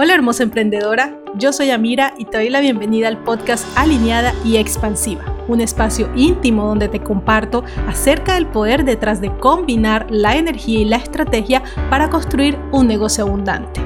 Hola 0.00 0.14
hermosa 0.14 0.44
emprendedora, 0.44 1.18
yo 1.34 1.52
soy 1.52 1.72
Amira 1.72 2.14
y 2.16 2.24
te 2.24 2.36
doy 2.36 2.50
la 2.50 2.60
bienvenida 2.60 3.08
al 3.08 3.18
podcast 3.24 3.66
Alineada 3.76 4.32
y 4.44 4.56
Expansiva, 4.56 5.24
un 5.48 5.60
espacio 5.60 6.08
íntimo 6.14 6.68
donde 6.68 6.86
te 6.86 7.00
comparto 7.00 7.64
acerca 7.88 8.34
del 8.34 8.46
poder 8.46 8.84
detrás 8.84 9.20
de 9.20 9.36
combinar 9.38 10.06
la 10.08 10.36
energía 10.36 10.78
y 10.78 10.84
la 10.84 10.98
estrategia 10.98 11.64
para 11.90 12.10
construir 12.10 12.56
un 12.70 12.86
negocio 12.86 13.24
abundante. 13.24 13.80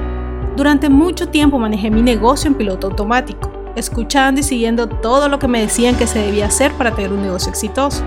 Durante 0.55 0.87
mucho 0.87 1.29
tiempo 1.29 1.57
manejé 1.57 1.89
mi 1.89 2.03
negocio 2.03 2.47
en 2.47 2.57
piloto 2.57 2.85
automático, 2.85 3.51
escuchando 3.75 4.39
y 4.39 4.43
siguiendo 4.43 4.87
todo 4.87 5.29
lo 5.29 5.39
que 5.39 5.47
me 5.47 5.61
decían 5.61 5.95
que 5.95 6.05
se 6.05 6.19
debía 6.19 6.45
hacer 6.45 6.73
para 6.73 6.91
tener 6.91 7.11
un 7.11 7.23
negocio 7.23 7.49
exitoso. 7.49 8.03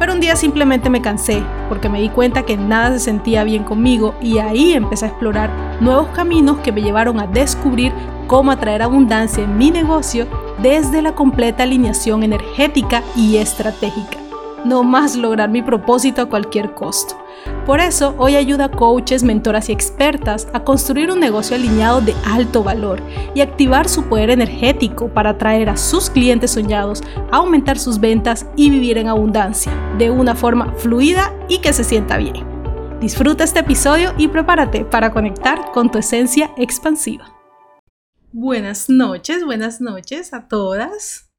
Pero 0.00 0.12
un 0.12 0.18
día 0.18 0.34
simplemente 0.34 0.90
me 0.90 1.00
cansé 1.00 1.40
porque 1.68 1.88
me 1.88 2.00
di 2.00 2.08
cuenta 2.08 2.42
que 2.42 2.56
nada 2.56 2.90
se 2.92 2.98
sentía 2.98 3.44
bien 3.44 3.62
conmigo 3.62 4.16
y 4.20 4.38
ahí 4.38 4.72
empecé 4.72 5.04
a 5.04 5.08
explorar 5.08 5.50
nuevos 5.80 6.08
caminos 6.08 6.58
que 6.58 6.72
me 6.72 6.82
llevaron 6.82 7.20
a 7.20 7.26
descubrir 7.26 7.92
cómo 8.26 8.50
atraer 8.50 8.82
abundancia 8.82 9.44
en 9.44 9.58
mi 9.58 9.70
negocio 9.70 10.26
desde 10.62 11.02
la 11.02 11.14
completa 11.14 11.62
alineación 11.62 12.22
energética 12.22 13.02
y 13.16 13.36
estratégica. 13.36 14.18
No 14.64 14.82
más 14.82 15.14
lograr 15.14 15.50
mi 15.50 15.60
propósito 15.60 16.22
a 16.22 16.26
cualquier 16.26 16.74
costo. 16.74 17.16
Por 17.66 17.80
eso, 17.80 18.14
hoy 18.16 18.36
ayuda 18.36 18.66
a 18.66 18.70
coaches, 18.70 19.22
mentoras 19.22 19.68
y 19.68 19.72
expertas 19.72 20.48
a 20.54 20.60
construir 20.60 21.10
un 21.10 21.20
negocio 21.20 21.56
alineado 21.56 22.00
de 22.00 22.14
alto 22.24 22.62
valor 22.62 23.02
y 23.34 23.42
activar 23.42 23.88
su 23.88 24.04
poder 24.04 24.30
energético 24.30 25.08
para 25.08 25.30
atraer 25.30 25.68
a 25.68 25.76
sus 25.76 26.08
clientes 26.08 26.52
soñados, 26.52 27.02
aumentar 27.30 27.78
sus 27.78 28.00
ventas 28.00 28.46
y 28.56 28.70
vivir 28.70 28.96
en 28.96 29.08
abundancia, 29.08 29.72
de 29.98 30.10
una 30.10 30.34
forma 30.34 30.72
fluida 30.78 31.34
y 31.48 31.58
que 31.58 31.72
se 31.72 31.84
sienta 31.84 32.16
bien. 32.16 32.53
Disfruta 33.00 33.44
este 33.44 33.60
episodio 33.60 34.14
y 34.16 34.28
prepárate 34.28 34.84
para 34.84 35.12
conectar 35.12 35.72
con 35.72 35.90
tu 35.90 35.98
esencia 35.98 36.52
expansiva. 36.56 37.34
Buenas 38.32 38.88
noches, 38.88 39.44
buenas 39.44 39.80
noches 39.80 40.32
a 40.32 40.48
todas. 40.48 41.30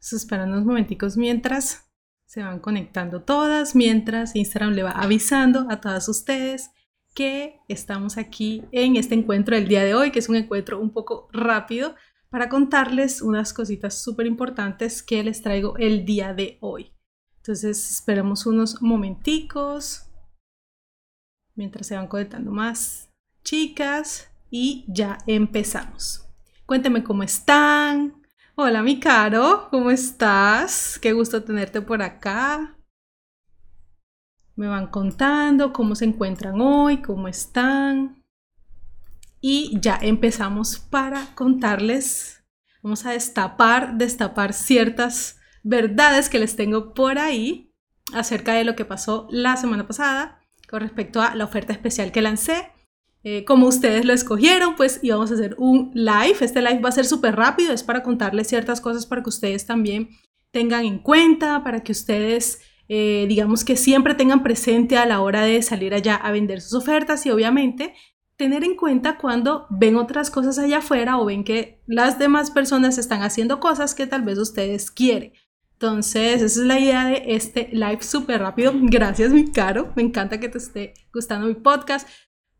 Esperando 0.00 0.54
unos 0.54 0.66
momenticos 0.66 1.16
mientras 1.16 1.88
se 2.24 2.42
van 2.42 2.58
conectando 2.58 3.22
todas 3.22 3.74
mientras 3.74 4.34
Instagram 4.34 4.72
le 4.72 4.82
va 4.82 4.90
avisando 4.90 5.66
a 5.70 5.80
todas 5.80 6.08
ustedes 6.08 6.70
que 7.14 7.60
estamos 7.68 8.16
aquí 8.16 8.64
en 8.72 8.96
este 8.96 9.14
encuentro 9.14 9.56
del 9.56 9.68
día 9.68 9.84
de 9.84 9.94
hoy, 9.94 10.10
que 10.10 10.18
es 10.18 10.28
un 10.28 10.36
encuentro 10.36 10.80
un 10.80 10.90
poco 10.90 11.28
rápido 11.32 11.94
para 12.30 12.48
contarles 12.48 13.22
unas 13.22 13.52
cositas 13.52 14.02
súper 14.02 14.26
importantes 14.26 15.02
que 15.02 15.22
les 15.22 15.42
traigo 15.42 15.76
el 15.76 16.04
día 16.04 16.34
de 16.34 16.58
hoy. 16.60 16.92
Entonces 17.36 17.90
esperemos 17.90 18.46
unos 18.46 18.82
momenticos 18.82 20.07
mientras 21.58 21.88
se 21.88 21.96
van 21.96 22.06
conectando 22.06 22.52
más 22.52 23.10
chicas 23.42 24.30
y 24.48 24.86
ya 24.88 25.18
empezamos. 25.26 26.24
Cuéntenme 26.64 27.02
cómo 27.04 27.22
están, 27.22 28.18
Hola, 28.60 28.82
mi 28.82 28.98
caro, 28.98 29.68
¿cómo 29.70 29.92
estás? 29.92 30.98
Qué 31.00 31.12
gusto 31.12 31.44
tenerte 31.44 31.80
por 31.80 32.02
acá. 32.02 32.76
Me 34.56 34.66
van 34.66 34.88
contando 34.88 35.72
cómo 35.72 35.94
se 35.94 36.06
encuentran 36.06 36.60
hoy, 36.60 37.00
cómo 37.00 37.28
están. 37.28 38.24
Y 39.40 39.78
ya 39.80 39.96
empezamos 40.02 40.80
para 40.80 41.36
contarles. 41.36 42.42
Vamos 42.82 43.06
a 43.06 43.12
destapar, 43.12 43.96
destapar 43.96 44.52
ciertas 44.52 45.38
verdades 45.62 46.28
que 46.28 46.40
les 46.40 46.56
tengo 46.56 46.94
por 46.94 47.20
ahí 47.20 47.72
acerca 48.12 48.54
de 48.54 48.64
lo 48.64 48.74
que 48.74 48.84
pasó 48.84 49.28
la 49.30 49.56
semana 49.56 49.86
pasada 49.86 50.37
con 50.68 50.80
respecto 50.80 51.20
a 51.20 51.34
la 51.34 51.44
oferta 51.44 51.72
especial 51.72 52.12
que 52.12 52.22
lancé 52.22 52.72
eh, 53.24 53.44
como 53.44 53.66
ustedes 53.66 54.04
lo 54.04 54.12
escogieron, 54.12 54.76
pues 54.76 55.00
íbamos 55.02 55.30
a 55.30 55.34
hacer 55.34 55.56
un 55.58 55.90
live. 55.92 56.36
Este 56.40 56.62
live 56.62 56.80
va 56.80 56.88
a 56.88 56.92
ser 56.92 57.04
súper 57.04 57.36
rápido, 57.36 57.72
es 57.72 57.82
para 57.82 58.02
contarles 58.02 58.46
ciertas 58.46 58.80
cosas 58.80 59.06
para 59.06 59.22
que 59.22 59.28
ustedes 59.28 59.66
también 59.66 60.10
tengan 60.52 60.84
en 60.84 60.98
cuenta, 60.98 61.62
para 61.64 61.82
que 61.82 61.92
ustedes, 61.92 62.62
eh, 62.88 63.26
digamos 63.28 63.64
que 63.64 63.76
siempre 63.76 64.14
tengan 64.14 64.42
presente 64.42 64.96
a 64.96 65.06
la 65.06 65.20
hora 65.20 65.42
de 65.42 65.60
salir 65.62 65.94
allá 65.94 66.14
a 66.14 66.30
vender 66.30 66.60
sus 66.60 66.74
ofertas 66.74 67.26
y 67.26 67.30
obviamente 67.30 67.94
tener 68.36 68.62
en 68.62 68.76
cuenta 68.76 69.18
cuando 69.18 69.66
ven 69.68 69.96
otras 69.96 70.30
cosas 70.30 70.58
allá 70.60 70.78
afuera 70.78 71.18
o 71.18 71.24
ven 71.24 71.42
que 71.42 71.82
las 71.86 72.20
demás 72.20 72.52
personas 72.52 72.96
están 72.96 73.22
haciendo 73.22 73.58
cosas 73.58 73.96
que 73.96 74.06
tal 74.06 74.22
vez 74.22 74.38
ustedes 74.38 74.92
quieren. 74.92 75.32
Entonces, 75.80 76.42
esa 76.42 76.60
es 76.60 76.66
la 76.66 76.80
idea 76.80 77.06
de 77.06 77.22
este 77.28 77.68
live 77.70 78.02
súper 78.02 78.40
rápido. 78.40 78.72
Gracias, 78.74 79.30
mi 79.30 79.52
caro. 79.52 79.92
Me 79.94 80.02
encanta 80.02 80.40
que 80.40 80.48
te 80.48 80.58
esté 80.58 80.94
gustando 81.14 81.46
mi 81.46 81.54
podcast. 81.54 82.08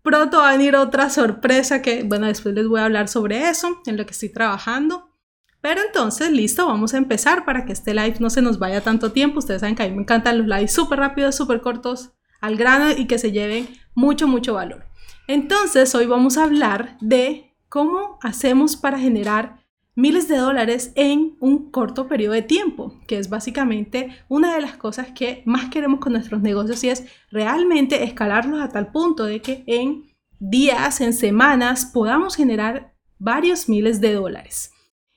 Pronto 0.03 0.39
va 0.39 0.51
a 0.51 0.53
venir 0.53 0.77
otra 0.77 1.11
sorpresa 1.11 1.83
que, 1.83 2.05
bueno, 2.05 2.29
después 2.29 2.55
les 2.55 2.69
voy 2.69 2.79
a 2.79 2.85
hablar 2.85 3.09
sobre 3.09 3.49
eso, 3.49 3.83
en 3.87 3.97
lo 3.97 4.07
que 4.07 4.13
estoy 4.13 4.29
trabajando. 4.29 5.17
Pero 5.61 5.81
entonces, 5.85 6.31
listo, 6.31 6.69
vamos 6.69 6.95
a 6.95 6.99
empezar 6.99 7.45
para 7.45 7.65
que 7.65 7.73
este 7.73 7.93
live 7.93 8.19
no 8.21 8.31
se 8.31 8.41
nos 8.41 8.61
vaya 8.61 8.83
tanto 8.83 9.11
tiempo. 9.11 9.41
Ustedes 9.41 9.63
saben 9.63 9.75
que 9.75 9.83
a 9.83 9.89
mí 9.89 9.97
me 9.97 10.03
encantan 10.03 10.39
los 10.39 10.47
lives 10.47 10.71
súper 10.71 11.01
rápidos, 11.01 11.35
súper 11.35 11.61
cortos, 11.61 12.13
al 12.41 12.57
grano 12.57 12.93
y 12.93 13.09
que 13.09 13.19
se 13.19 13.33
lleven 13.33 13.69
mucho, 13.97 14.29
mucho 14.29 14.55
valor. 14.55 14.85
Entonces, 15.27 15.93
hoy 15.97 16.07
vamos 16.07 16.39
a 16.39 16.45
hablar 16.45 16.97
de 17.01 17.57
cómo 17.69 18.21
hacemos 18.23 18.77
para 18.77 18.97
generar 18.97 19.58
miles 19.99 20.29
de 20.29 20.37
dólares 20.37 20.93
en 20.95 21.37
un 21.41 21.73
corto 21.73 22.07
periodo 22.07 22.35
de 22.35 22.43
tiempo, 22.43 22.95
que 23.09 23.19
es 23.19 23.29
básicamente 23.29 24.17
una 24.29 24.55
de 24.55 24.61
las 24.61 24.77
cosas 24.77 25.09
que 25.11 25.43
más 25.45 25.71
queremos 25.71 25.99
con 25.99 26.13
nuestros 26.13 26.41
negocios 26.41 26.85
y 26.85 26.91
es 26.91 27.05
realmente 27.33 28.05
escalarlos 28.05 28.61
a 28.63 28.69
tal 28.69 28.93
punto 28.93 29.25
de 29.25 29.43
que 29.43 29.65
en 29.67 30.05
días, 30.39 31.01
en 31.01 31.13
semanas, 31.13 31.91
podamos 31.93 32.37
generar 32.37 32.95
varios 33.19 33.69
miles 33.69 34.01
de 34.01 34.13
dólares. 34.13 34.71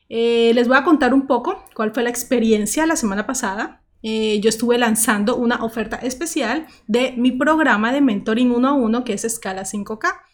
Eh, 0.10 0.52
les 0.56 0.68
voy 0.68 0.78
a 0.78 0.84
contar 0.84 1.14
un 1.14 1.28
poco 1.28 1.64
cuál 1.76 1.94
fue 1.94 2.02
la 2.02 2.10
experiencia 2.10 2.88
la 2.88 2.96
semana 2.96 3.28
pasada. 3.28 3.84
Eh, 4.02 4.40
yo 4.42 4.50
estuve 4.50 4.80
lanzando 4.80 5.36
una 5.36 5.64
oferta 5.64 5.98
especial 5.98 6.66
de 6.88 7.14
mi 7.18 7.32
programa 7.32 7.94
de 7.94 8.02
mentoring 8.02 8.50
1 8.50 8.68
a 8.68 8.74
1 8.74 9.04
que 9.04 9.14
es 9.14 9.26
Escala 9.26 9.62
5K. 9.62 10.31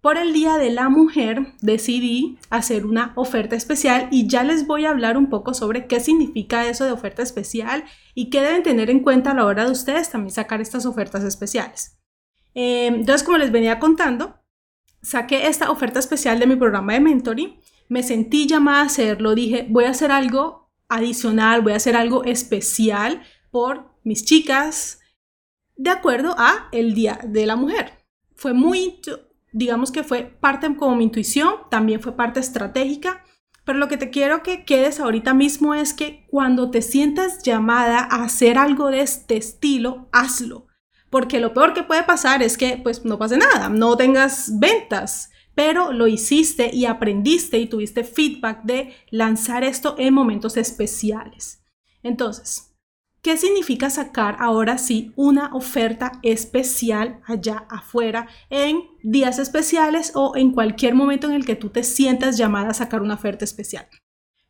Por 0.00 0.16
el 0.16 0.32
Día 0.32 0.58
de 0.58 0.70
la 0.70 0.88
Mujer 0.88 1.54
decidí 1.60 2.38
hacer 2.50 2.86
una 2.86 3.12
oferta 3.16 3.56
especial 3.56 4.08
y 4.12 4.28
ya 4.28 4.44
les 4.44 4.64
voy 4.64 4.84
a 4.84 4.90
hablar 4.90 5.16
un 5.16 5.28
poco 5.28 5.54
sobre 5.54 5.88
qué 5.88 5.98
significa 5.98 6.68
eso 6.68 6.84
de 6.84 6.92
oferta 6.92 7.22
especial 7.22 7.84
y 8.14 8.30
qué 8.30 8.40
deben 8.40 8.62
tener 8.62 8.90
en 8.90 9.00
cuenta 9.00 9.32
a 9.32 9.34
la 9.34 9.44
hora 9.44 9.64
de 9.64 9.72
ustedes 9.72 10.10
también 10.10 10.30
sacar 10.30 10.60
estas 10.60 10.86
ofertas 10.86 11.24
especiales. 11.24 11.98
Em, 12.54 12.94
entonces, 12.94 13.24
como 13.24 13.38
les 13.38 13.50
venía 13.50 13.80
contando, 13.80 14.36
saqué 15.02 15.48
esta 15.48 15.68
oferta 15.68 15.98
especial 15.98 16.38
de 16.38 16.46
mi 16.46 16.54
programa 16.54 16.92
de 16.92 17.00
mentoring, 17.00 17.60
me 17.88 18.04
sentí 18.04 18.46
llamada 18.46 18.82
a 18.82 18.86
hacerlo, 18.86 19.34
dije, 19.34 19.66
voy 19.68 19.84
a 19.84 19.90
hacer 19.90 20.12
algo 20.12 20.70
adicional, 20.88 21.62
voy 21.62 21.72
a 21.72 21.76
hacer 21.76 21.96
algo 21.96 22.22
especial 22.22 23.22
por 23.50 23.90
mis 24.04 24.24
chicas 24.24 25.00
de 25.74 25.90
acuerdo 25.90 26.36
a 26.38 26.68
el 26.70 26.94
Día 26.94 27.18
de 27.24 27.46
la 27.46 27.56
Mujer. 27.56 27.92
Fue 28.36 28.52
muy 28.52 29.00
digamos 29.52 29.92
que 29.92 30.04
fue 30.04 30.24
parte 30.40 30.74
como 30.76 30.96
mi 30.96 31.04
intuición, 31.04 31.54
también 31.70 32.00
fue 32.00 32.16
parte 32.16 32.40
estratégica, 32.40 33.24
pero 33.64 33.78
lo 33.78 33.88
que 33.88 33.98
te 33.98 34.10
quiero 34.10 34.42
que 34.42 34.64
quedes 34.64 34.98
ahorita 34.98 35.34
mismo 35.34 35.74
es 35.74 35.92
que 35.92 36.26
cuando 36.30 36.70
te 36.70 36.80
sientas 36.80 37.42
llamada 37.42 37.98
a 38.00 38.24
hacer 38.24 38.56
algo 38.56 38.90
de 38.90 39.00
este 39.00 39.36
estilo, 39.36 40.08
hazlo. 40.10 40.66
Porque 41.10 41.40
lo 41.40 41.52
peor 41.52 41.74
que 41.74 41.82
puede 41.82 42.02
pasar 42.02 42.42
es 42.42 42.56
que 42.56 42.80
pues 42.82 43.04
no 43.04 43.18
pase 43.18 43.36
nada, 43.36 43.68
no 43.68 43.96
tengas 43.96 44.58
ventas, 44.58 45.30
pero 45.54 45.92
lo 45.92 46.06
hiciste 46.06 46.70
y 46.72 46.86
aprendiste 46.86 47.58
y 47.58 47.66
tuviste 47.66 48.04
feedback 48.04 48.62
de 48.62 48.94
lanzar 49.10 49.64
esto 49.64 49.96
en 49.98 50.14
momentos 50.14 50.56
especiales. 50.56 51.62
Entonces, 52.02 52.67
¿Qué 53.22 53.36
significa 53.36 53.90
sacar 53.90 54.36
ahora 54.38 54.78
sí 54.78 55.12
una 55.16 55.52
oferta 55.54 56.12
especial 56.22 57.20
allá 57.26 57.66
afuera 57.68 58.28
en 58.48 58.82
días 59.02 59.38
especiales 59.38 60.12
o 60.14 60.36
en 60.36 60.52
cualquier 60.52 60.94
momento 60.94 61.26
en 61.26 61.34
el 61.34 61.44
que 61.44 61.56
tú 61.56 61.70
te 61.70 61.82
sientas 61.82 62.38
llamada 62.38 62.70
a 62.70 62.74
sacar 62.74 63.02
una 63.02 63.14
oferta 63.14 63.44
especial? 63.44 63.88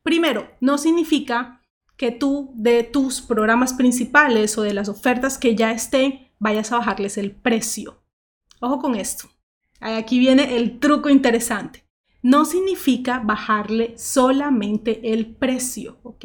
Primero, 0.03 0.51
no 0.61 0.77
significa 0.77 1.63
que 1.97 2.13
tú 2.13 2.53
de 2.55 2.85
tus 2.85 3.21
programas 3.21 3.73
principales 3.73 4.57
o 4.59 4.63
de 4.63 4.75
las 4.75 4.89
ofertas 4.89 5.39
que 5.39 5.57
ya 5.57 5.73
estén 5.73 6.31
vayas 6.39 6.71
a 6.71 6.79
bajarles 6.79 7.19
el 7.19 7.33
precio. 7.33 8.03
Ojo 8.61 8.79
con 8.79 8.95
esto. 8.95 9.29
Aquí 9.81 10.19
viene 10.19 10.57
el 10.57 10.79
truco 10.79 11.09
interesante. 11.09 11.85
No 12.23 12.45
significa 12.45 13.21
bajarle 13.21 13.97
solamente 13.97 15.13
el 15.13 15.35
precio, 15.35 15.99
¿ok? 16.03 16.25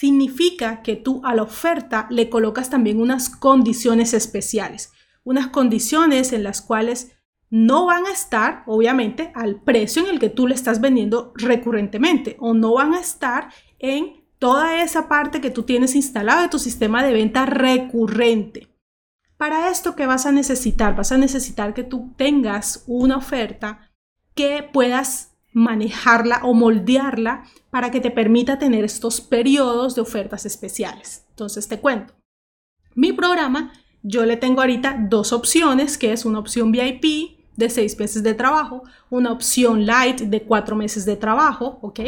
Significa 0.00 0.80
que 0.80 0.96
tú 0.96 1.20
a 1.24 1.34
la 1.34 1.42
oferta 1.42 2.06
le 2.08 2.30
colocas 2.30 2.70
también 2.70 3.02
unas 3.02 3.28
condiciones 3.28 4.14
especiales, 4.14 4.94
unas 5.24 5.48
condiciones 5.48 6.32
en 6.32 6.42
las 6.42 6.62
cuales 6.62 7.12
no 7.50 7.84
van 7.84 8.06
a 8.06 8.10
estar, 8.10 8.62
obviamente, 8.66 9.30
al 9.34 9.60
precio 9.60 10.02
en 10.02 10.08
el 10.08 10.18
que 10.18 10.30
tú 10.30 10.48
le 10.48 10.54
estás 10.54 10.80
vendiendo 10.80 11.34
recurrentemente 11.36 12.38
o 12.40 12.54
no 12.54 12.72
van 12.72 12.94
a 12.94 13.00
estar 13.00 13.52
en 13.78 14.24
toda 14.38 14.82
esa 14.82 15.06
parte 15.06 15.42
que 15.42 15.50
tú 15.50 15.64
tienes 15.64 15.94
instalado 15.94 16.40
de 16.40 16.48
tu 16.48 16.58
sistema 16.58 17.04
de 17.04 17.12
venta 17.12 17.44
recurrente. 17.44 18.74
Para 19.36 19.68
esto, 19.68 19.96
¿qué 19.96 20.06
vas 20.06 20.24
a 20.24 20.32
necesitar? 20.32 20.96
Vas 20.96 21.12
a 21.12 21.18
necesitar 21.18 21.74
que 21.74 21.84
tú 21.84 22.14
tengas 22.16 22.84
una 22.86 23.18
oferta 23.18 23.92
que 24.34 24.62
puedas 24.62 25.29
manejarla 25.52 26.40
o 26.44 26.54
moldearla 26.54 27.44
para 27.70 27.90
que 27.90 28.00
te 28.00 28.10
permita 28.10 28.58
tener 28.58 28.84
estos 28.84 29.20
periodos 29.20 29.94
de 29.94 30.00
ofertas 30.00 30.46
especiales. 30.46 31.24
Entonces 31.30 31.68
te 31.68 31.80
cuento. 31.80 32.14
Mi 32.94 33.12
programa, 33.12 33.72
yo 34.02 34.24
le 34.26 34.36
tengo 34.36 34.60
ahorita 34.60 35.06
dos 35.08 35.32
opciones, 35.32 35.98
que 35.98 36.12
es 36.12 36.24
una 36.24 36.38
opción 36.38 36.72
VIP 36.72 37.38
de 37.56 37.70
seis 37.70 37.98
meses 37.98 38.22
de 38.22 38.34
trabajo, 38.34 38.82
una 39.10 39.32
opción 39.32 39.86
light 39.86 40.20
de 40.20 40.42
cuatro 40.42 40.76
meses 40.76 41.04
de 41.04 41.16
trabajo, 41.16 41.78
¿ok? 41.82 42.00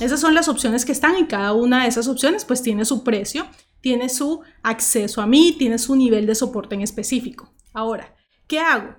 Esas 0.00 0.20
son 0.20 0.34
las 0.34 0.48
opciones 0.48 0.84
que 0.84 0.92
están 0.92 1.16
y 1.18 1.26
cada 1.26 1.52
una 1.52 1.82
de 1.82 1.88
esas 1.88 2.08
opciones 2.08 2.44
pues 2.44 2.62
tiene 2.62 2.84
su 2.84 3.04
precio, 3.04 3.46
tiene 3.80 4.08
su 4.08 4.40
acceso 4.62 5.22
a 5.22 5.26
mí, 5.26 5.54
tiene 5.58 5.78
su 5.78 5.94
nivel 5.96 6.26
de 6.26 6.34
soporte 6.34 6.74
en 6.74 6.82
específico. 6.82 7.52
Ahora, 7.72 8.14
¿qué 8.46 8.58
hago? 8.58 8.96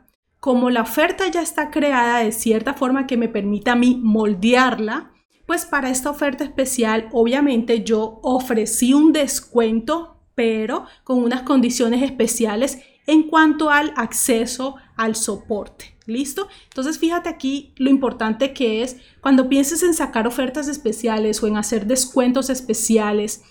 Como 0.47 0.69
la 0.69 0.83
oferta 0.83 1.27
ya 1.27 1.41
está 1.41 1.71
creada 1.71 2.19
de 2.19 2.31
cierta 2.31 2.73
forma 2.73 3.05
que 3.05 3.17
me 3.17 3.27
permita 3.27 3.73
a 3.73 3.75
mí 3.75 3.99
moldearla, 4.01 5.11
pues 5.45 5.65
para 5.65 5.89
esta 5.89 6.09
oferta 6.09 6.45
especial 6.45 7.09
obviamente 7.11 7.83
yo 7.83 8.21
ofrecí 8.23 8.93
un 8.93 9.11
descuento, 9.11 10.21
pero 10.35 10.85
con 11.03 11.21
unas 11.21 11.41
condiciones 11.41 12.01
especiales 12.01 12.79
en 13.07 13.23
cuanto 13.23 13.71
al 13.71 13.91
acceso 13.97 14.77
al 14.95 15.17
soporte. 15.17 15.97
¿Listo? 16.05 16.47
Entonces 16.69 16.97
fíjate 16.97 17.27
aquí 17.27 17.73
lo 17.75 17.89
importante 17.89 18.53
que 18.53 18.83
es 18.83 18.95
cuando 19.19 19.49
pienses 19.49 19.83
en 19.83 19.93
sacar 19.93 20.27
ofertas 20.27 20.69
especiales 20.69 21.43
o 21.43 21.47
en 21.47 21.57
hacer 21.57 21.87
descuentos 21.87 22.49
especiales 22.49 23.43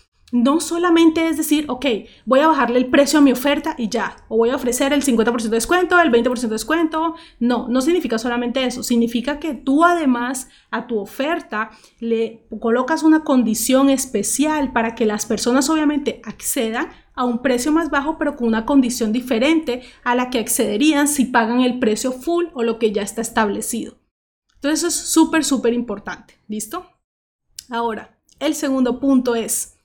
no 0.43 0.61
solamente 0.61 1.29
es 1.29 1.39
decir, 1.39 1.65
ok, 1.69 1.87
voy 2.27 2.41
a 2.41 2.49
bajarle 2.49 2.79
el 2.79 2.87
precio 2.87 3.19
a 3.19 3.23
mi 3.23 3.33
oferta 3.33 3.75
y 3.79 3.89
ya, 3.89 4.17
o 4.29 4.37
voy 4.37 4.51
a 4.51 4.57
ofrecer 4.57 4.93
el 4.93 5.03
50% 5.03 5.43
de 5.43 5.49
descuento, 5.49 5.99
el 5.99 6.13
20% 6.13 6.41
de 6.41 6.49
descuento. 6.49 7.15
No, 7.41 7.69
no 7.69 7.81
significa 7.81 8.19
solamente 8.19 8.65
eso, 8.65 8.83
significa 8.83 9.39
que 9.39 9.55
tú 9.55 9.85
además 9.85 10.49
a 10.71 10.87
tu 10.87 10.99
oferta 10.99 11.71
le 12.01 12.47
colocas 12.61 13.03
una 13.03 13.25
condición 13.25 13.89
especial 13.89 14.73
para 14.73 14.95
que 14.95 15.07
las 15.07 15.25
personas 15.25 15.71
obviamente 15.71 16.21
accedan 16.25 16.89
a 17.15 17.25
un 17.25 17.41
precio 17.41 17.73
más 17.73 17.89
bajo, 17.89 18.19
pero 18.19 18.37
con 18.37 18.47
una 18.47 18.67
condición 18.67 19.13
diferente 19.13 19.83
a 20.05 20.15
la 20.15 20.29
que 20.29 20.39
accederían 20.39 21.09
si 21.09 21.25
pagan 21.25 21.61
el 21.61 21.79
precio 21.79 22.13
full 22.13 22.47
o 22.53 22.63
lo 22.63 22.79
que 22.79 22.93
ya 22.93 23.01
está 23.01 23.23
establecido. 23.23 23.97
Entonces 24.57 24.81
eso 24.81 24.89
es 24.89 24.95
súper, 24.95 25.45
súper 25.45 25.73
importante. 25.73 26.35
¿Listo? 26.47 26.87
Ahora, 27.71 28.19
el 28.39 28.55
segundo 28.55 29.01
punto 29.01 29.35
es, 29.35 29.76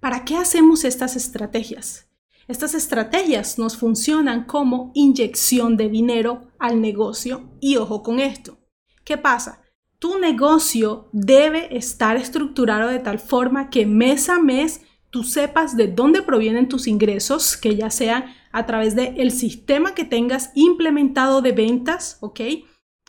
¿Para 0.00 0.24
qué 0.24 0.36
hacemos 0.36 0.84
estas 0.84 1.14
estrategias? 1.14 2.08
Estas 2.48 2.74
estrategias 2.74 3.58
nos 3.58 3.76
funcionan 3.76 4.44
como 4.44 4.92
inyección 4.94 5.76
de 5.76 5.90
dinero 5.90 6.48
al 6.58 6.80
negocio 6.80 7.50
y 7.60 7.76
ojo 7.76 8.02
con 8.02 8.18
esto. 8.18 8.58
¿Qué 9.04 9.18
pasa? 9.18 9.60
Tu 9.98 10.18
negocio 10.18 11.10
debe 11.12 11.76
estar 11.76 12.16
estructurado 12.16 12.88
de 12.88 12.98
tal 12.98 13.18
forma 13.18 13.68
que 13.68 13.84
mes 13.84 14.30
a 14.30 14.38
mes 14.38 14.80
tú 15.10 15.22
sepas 15.22 15.76
de 15.76 15.88
dónde 15.88 16.22
provienen 16.22 16.68
tus 16.68 16.86
ingresos, 16.86 17.58
que 17.58 17.76
ya 17.76 17.90
sean 17.90 18.24
a 18.52 18.64
través 18.64 18.96
del 18.96 19.30
sistema 19.32 19.94
que 19.94 20.06
tengas 20.06 20.50
implementado 20.54 21.42
de 21.42 21.52
ventas, 21.52 22.16
¿ok? 22.20 22.40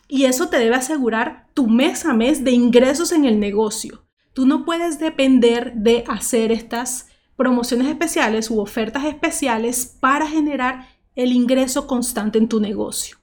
Y 0.09 0.25
eso 0.25 0.49
te 0.49 0.57
debe 0.57 0.75
asegurar 0.75 1.47
tu 1.53 1.67
mes 1.67 2.05
a 2.05 2.13
mes 2.13 2.43
de 2.43 2.51
ingresos 2.51 3.13
en 3.13 3.23
el 3.23 3.39
negocio. 3.39 4.05
Tú 4.33 4.45
no 4.45 4.63
puedes 4.65 4.99
depender 4.99 5.73
de 5.73 6.03
hacer 6.07 6.51
estas 6.51 7.07
promociones 7.35 7.87
especiales 7.87 8.49
u 8.49 8.59
ofertas 8.59 9.05
especiales 9.05 9.85
para 9.99 10.27
generar 10.27 10.87
el 11.15 11.33
ingreso 11.33 11.87
constante 11.87 12.37
en 12.37 12.47
tu 12.47 12.59
negocio. 12.59 13.17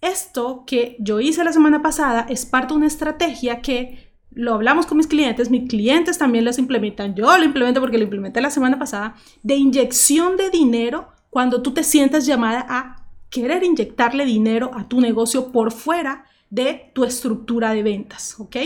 Esto 0.00 0.64
que 0.66 0.96
yo 1.00 1.18
hice 1.20 1.44
la 1.44 1.52
semana 1.52 1.82
pasada 1.82 2.26
es 2.28 2.46
parte 2.46 2.74
de 2.74 2.78
una 2.78 2.86
estrategia 2.86 3.62
que 3.62 4.12
lo 4.30 4.52
hablamos 4.52 4.86
con 4.86 4.98
mis 4.98 5.06
clientes, 5.06 5.50
mis 5.50 5.68
clientes 5.68 6.18
también 6.18 6.44
las 6.44 6.58
implementan, 6.58 7.14
yo 7.14 7.38
lo 7.38 7.44
implemento 7.44 7.80
porque 7.80 7.98
lo 7.98 8.04
implementé 8.04 8.40
la 8.40 8.50
semana 8.50 8.78
pasada, 8.78 9.14
de 9.42 9.54
inyección 9.54 10.36
de 10.36 10.50
dinero 10.50 11.08
cuando 11.30 11.62
tú 11.62 11.72
te 11.72 11.84
sientas 11.84 12.26
llamada 12.26 12.66
a 12.68 13.08
querer 13.30 13.64
inyectarle 13.64 14.24
dinero 14.24 14.70
a 14.74 14.88
tu 14.88 15.00
negocio 15.00 15.52
por 15.52 15.72
fuera 15.72 16.26
de 16.50 16.90
tu 16.94 17.04
estructura 17.04 17.72
de 17.72 17.82
ventas, 17.82 18.38
¿ok? 18.38 18.56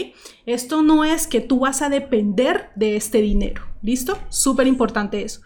Esto 0.46 0.82
no 0.82 1.04
es 1.04 1.26
que 1.26 1.40
tú 1.40 1.60
vas 1.60 1.82
a 1.82 1.88
depender 1.88 2.70
de 2.76 2.96
este 2.96 3.20
dinero, 3.20 3.62
¿listo? 3.82 4.18
Súper 4.28 4.66
importante 4.66 5.22
eso. 5.22 5.40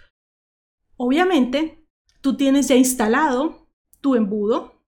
Obviamente, 0.96 1.84
tú 2.20 2.36
tienes 2.36 2.68
ya 2.68 2.76
instalado 2.76 3.68
tu 4.00 4.14
embudo 4.14 4.82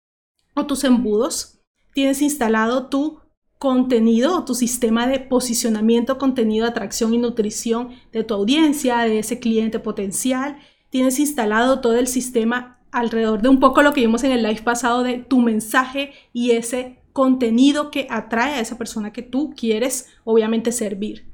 o 0.54 0.66
tus 0.66 0.84
embudos, 0.84 1.60
tienes 1.92 2.22
instalado 2.22 2.88
tu 2.88 3.20
contenido 3.58 4.36
o 4.36 4.44
tu 4.44 4.54
sistema 4.54 5.06
de 5.06 5.20
posicionamiento, 5.20 6.18
contenido, 6.18 6.66
atracción 6.66 7.14
y 7.14 7.18
nutrición 7.18 7.90
de 8.12 8.24
tu 8.24 8.34
audiencia, 8.34 8.98
de 8.98 9.20
ese 9.20 9.38
cliente 9.38 9.78
potencial, 9.78 10.58
tienes 10.90 11.20
instalado 11.20 11.80
todo 11.80 11.96
el 11.96 12.08
sistema 12.08 12.80
alrededor 12.90 13.40
de 13.40 13.48
un 13.48 13.60
poco 13.60 13.82
lo 13.82 13.92
que 13.92 14.02
vimos 14.02 14.24
en 14.24 14.32
el 14.32 14.42
live 14.42 14.62
pasado 14.62 15.02
de 15.02 15.18
tu 15.18 15.40
mensaje 15.40 16.12
y 16.32 16.50
ese 16.50 17.01
contenido 17.12 17.90
que 17.90 18.06
atrae 18.10 18.54
a 18.54 18.60
esa 18.60 18.78
persona 18.78 19.12
que 19.12 19.22
tú 19.22 19.54
quieres 19.56 20.08
obviamente 20.24 20.72
servir. 20.72 21.30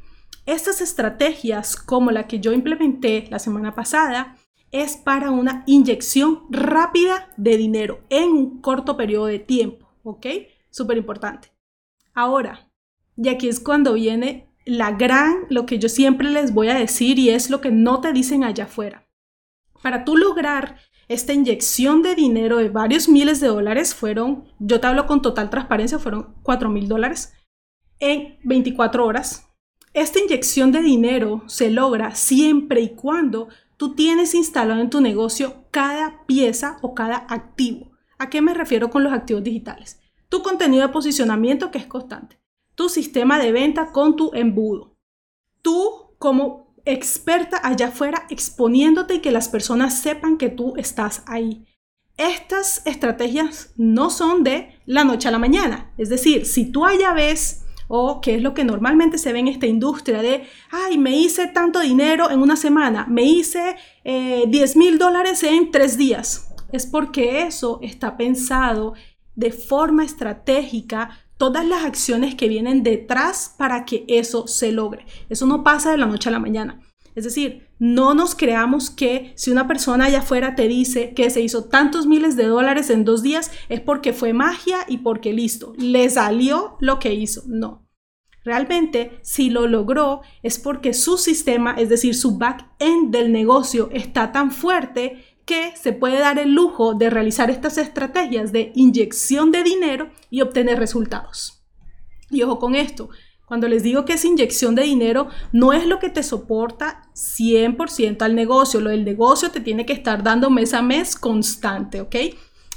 Estas 0.47 0.81
estrategias 0.81 1.77
como 1.77 2.11
la 2.11 2.27
que 2.27 2.41
yo 2.41 2.53
implementé 2.53 3.27
la 3.31 3.39
semana 3.39 3.75
pasada 3.75 4.37
es 4.71 4.97
para 4.97 5.31
una 5.31 5.63
inyección 5.67 6.43
rápida 6.51 7.29
de 7.37 7.57
dinero 7.57 8.01
en 8.11 8.31
un 8.31 8.61
corto 8.61 8.97
periodo 8.97 9.27
de 9.27 9.39
tiempo, 9.39 9.89
¿ok? 10.03 10.27
Súper 10.71 10.97
importante. 10.97 11.53
Ahora, 12.15 12.71
y 13.17 13.29
aquí 13.29 13.49
es 13.49 13.61
cuando 13.61 13.95
viene 13.95 14.49
la 14.65 14.93
gran, 14.93 15.47
lo 15.49 15.67
que 15.67 15.79
yo 15.79 15.89
siempre 15.89 16.31
les 16.31 16.53
voy 16.53 16.69
a 16.69 16.75
decir 16.75 17.19
y 17.19 17.31
es 17.31 17.49
lo 17.49 17.61
que 17.61 17.71
no 17.71 18.01
te 18.01 18.13
dicen 18.13 18.45
allá 18.45 18.65
afuera. 18.65 19.09
Para 19.83 20.05
tú 20.05 20.17
lograr 20.17 20.79
esta 21.09 21.33
inyección 21.33 22.03
de 22.03 22.15
dinero 22.15 22.59
de 22.59 22.69
varios 22.69 23.09
miles 23.09 23.41
de 23.41 23.49
dólares 23.49 23.95
fueron, 23.95 24.45
yo 24.59 24.79
te 24.79 24.87
hablo 24.87 25.07
con 25.07 25.23
total 25.23 25.49
transparencia, 25.49 25.99
fueron 25.99 26.35
4 26.43 26.69
mil 26.69 26.87
dólares 26.87 27.33
en 27.99 28.39
24 28.45 29.07
horas. 29.07 29.49
Esta 29.95 30.21
inyección 30.21 30.71
de 30.71 30.83
dinero 30.83 31.43
se 31.47 31.71
logra 31.71 32.15
siempre 32.15 32.83
y 32.83 32.91
cuando 32.91 33.49
tú 33.79 33.95
tienes 33.95 34.35
instalado 34.35 34.81
en 34.81 34.91
tu 34.91 35.01
negocio 35.01 35.65
cada 35.71 36.27
pieza 36.27 36.79
o 36.83 36.95
cada 36.95 37.27
activo. 37.31 37.91
¿A 38.19 38.29
qué 38.29 38.43
me 38.43 38.53
refiero 38.53 38.91
con 38.91 39.03
los 39.03 39.13
activos 39.13 39.43
digitales? 39.43 40.01
Tu 40.29 40.43
contenido 40.43 40.87
de 40.87 40.93
posicionamiento 40.93 41.71
que 41.71 41.79
es 41.79 41.87
constante, 41.87 42.39
tu 42.75 42.91
sistema 42.91 43.39
de 43.39 43.51
venta 43.51 43.93
con 43.93 44.15
tu 44.15 44.31
embudo, 44.35 44.95
tú 45.63 46.15
como 46.19 46.68
experta 46.85 47.61
allá 47.63 47.89
afuera 47.89 48.27
exponiéndote 48.31 49.15
y 49.15 49.21
que 49.21 49.31
las 49.31 49.49
personas 49.49 50.01
sepan 50.01 50.39
que 50.39 50.49
tú 50.49 50.75
estás 50.77 51.23
ahí. 51.27 51.67
Estas 52.17 52.83
estrategias 52.85 53.73
no 53.77 54.11
son 54.11 54.43
de 54.43 54.81
la 54.87 55.05
noche 55.05 55.29
a 55.29 55.31
la 55.31 55.39
mañana. 55.39 55.93
Es 55.99 56.09
decir, 56.09 56.47
si 56.47 56.73
tú 56.73 56.85
allá 56.85 57.13
ves, 57.13 57.65
o 57.87 58.21
que 58.21 58.35
es 58.35 58.43
lo 58.43 58.55
que 58.55 58.65
normalmente 58.65 59.19
se 59.19 59.33
ve 59.33 59.39
en 59.39 59.49
esta 59.49 59.67
industria 59.67 60.21
de, 60.21 60.45
ay, 60.71 60.99
me 60.99 61.17
hice 61.17 61.47
tanto 61.47 61.81
dinero 61.81 62.31
en 62.31 62.41
una 62.41 62.57
semana, 62.57 63.07
me 63.09 63.23
hice 63.23 63.77
10 64.05 64.05
eh, 64.05 64.79
mil 64.79 64.99
dólares 64.99 65.43
en 65.43 65.71
tres 65.71 65.97
días, 65.97 66.55
es 66.71 66.87
porque 66.87 67.43
eso 67.43 67.79
está 67.83 68.17
pensado 68.17 68.95
de 69.35 69.53
forma 69.53 70.05
estratégica 70.05 71.11
todas 71.39 71.67
las 71.67 71.85
acciones 71.85 72.35
que 72.35 72.49
vienen 72.49 72.83
detrás 72.83 73.55
para 73.57 73.85
que 73.85 74.05
eso 74.09 74.47
se 74.47 74.73
logre. 74.73 75.07
Eso 75.31 75.47
no 75.47 75.65
pasa 75.65 75.91
de 75.91 75.99
la 75.99 76.07
noche 76.07 76.29
a 76.29 76.33
la 76.33 76.41
mañana. 76.41 76.83
Es 77.15 77.25
decir, 77.25 77.69
no 77.79 78.15
nos 78.15 78.35
creamos 78.35 78.91
que 78.91 79.33
si 79.35 79.51
una 79.51 79.67
persona 79.67 80.05
allá 80.05 80.19
afuera 80.19 80.55
te 80.55 80.69
dice 80.69 81.15
que 81.15 81.31
se 81.31 81.41
hizo 81.41 81.65
tantos 81.65 82.07
miles 82.07 82.37
de 82.37 82.47
dólares 82.47 82.91
en 82.91 83.05
dos 83.05 83.23
días 83.23 83.51
es 83.69 83.81
porque 83.81 84.13
fue 84.13 84.33
magia 84.33 84.79
y 84.87 84.99
porque 84.99 85.33
listo, 85.33 85.73
le 85.79 86.11
salió 86.11 86.77
lo 86.81 86.99
que 86.99 87.15
hizo. 87.15 87.43
No. 87.47 87.89
Realmente, 88.45 89.19
si 89.23 89.51
lo 89.51 89.67
logró, 89.67 90.23
es 90.43 90.59
porque 90.59 90.95
su 90.95 91.19
sistema, 91.19 91.75
es 91.77 91.89
decir, 91.89 92.15
su 92.15 92.39
back-end 92.39 93.11
del 93.13 93.33
negocio 93.33 93.91
está 93.93 94.33
tan 94.33 94.51
fuerte 94.53 95.25
que 95.49 95.73
se 95.75 95.95
puede 95.95 96.19
dar 96.19 96.39
el 96.39 96.53
lujo 96.53 96.93
de 96.93 97.09
realizar 97.09 97.51
estas 97.51 97.79
estrategias 97.79 98.53
de 98.53 98.71
inyección 98.75 99.51
de 99.51 99.63
dinero 99.63 100.11
y 100.29 100.43
obtener 100.43 100.79
resultados. 100.79 101.65
Y 102.29 102.43
ojo 102.43 102.59
con 102.59 102.75
esto, 102.75 103.09
cuando 103.47 103.67
les 103.67 103.83
digo 103.83 104.05
que 104.05 104.13
es 104.13 104.27
inyección 104.27 104.75
de 104.75 104.83
dinero, 104.83 105.29
no 105.51 105.73
es 105.73 105.87
lo 105.87 106.01
que 106.01 106.11
te 106.11 106.23
soporta 106.23 107.09
100% 107.15 108.21
al 108.21 108.35
negocio. 108.35 108.79
Lo 108.79 108.91
del 108.91 109.07
negocio 109.07 109.51
te 109.51 109.61
tiene 109.61 109.87
que 109.87 109.95
estar 109.95 110.23
dando 110.23 110.51
mes 110.51 110.75
a 110.75 110.83
mes 110.83 111.17
constante, 111.17 112.03
¿ok? 112.03 112.17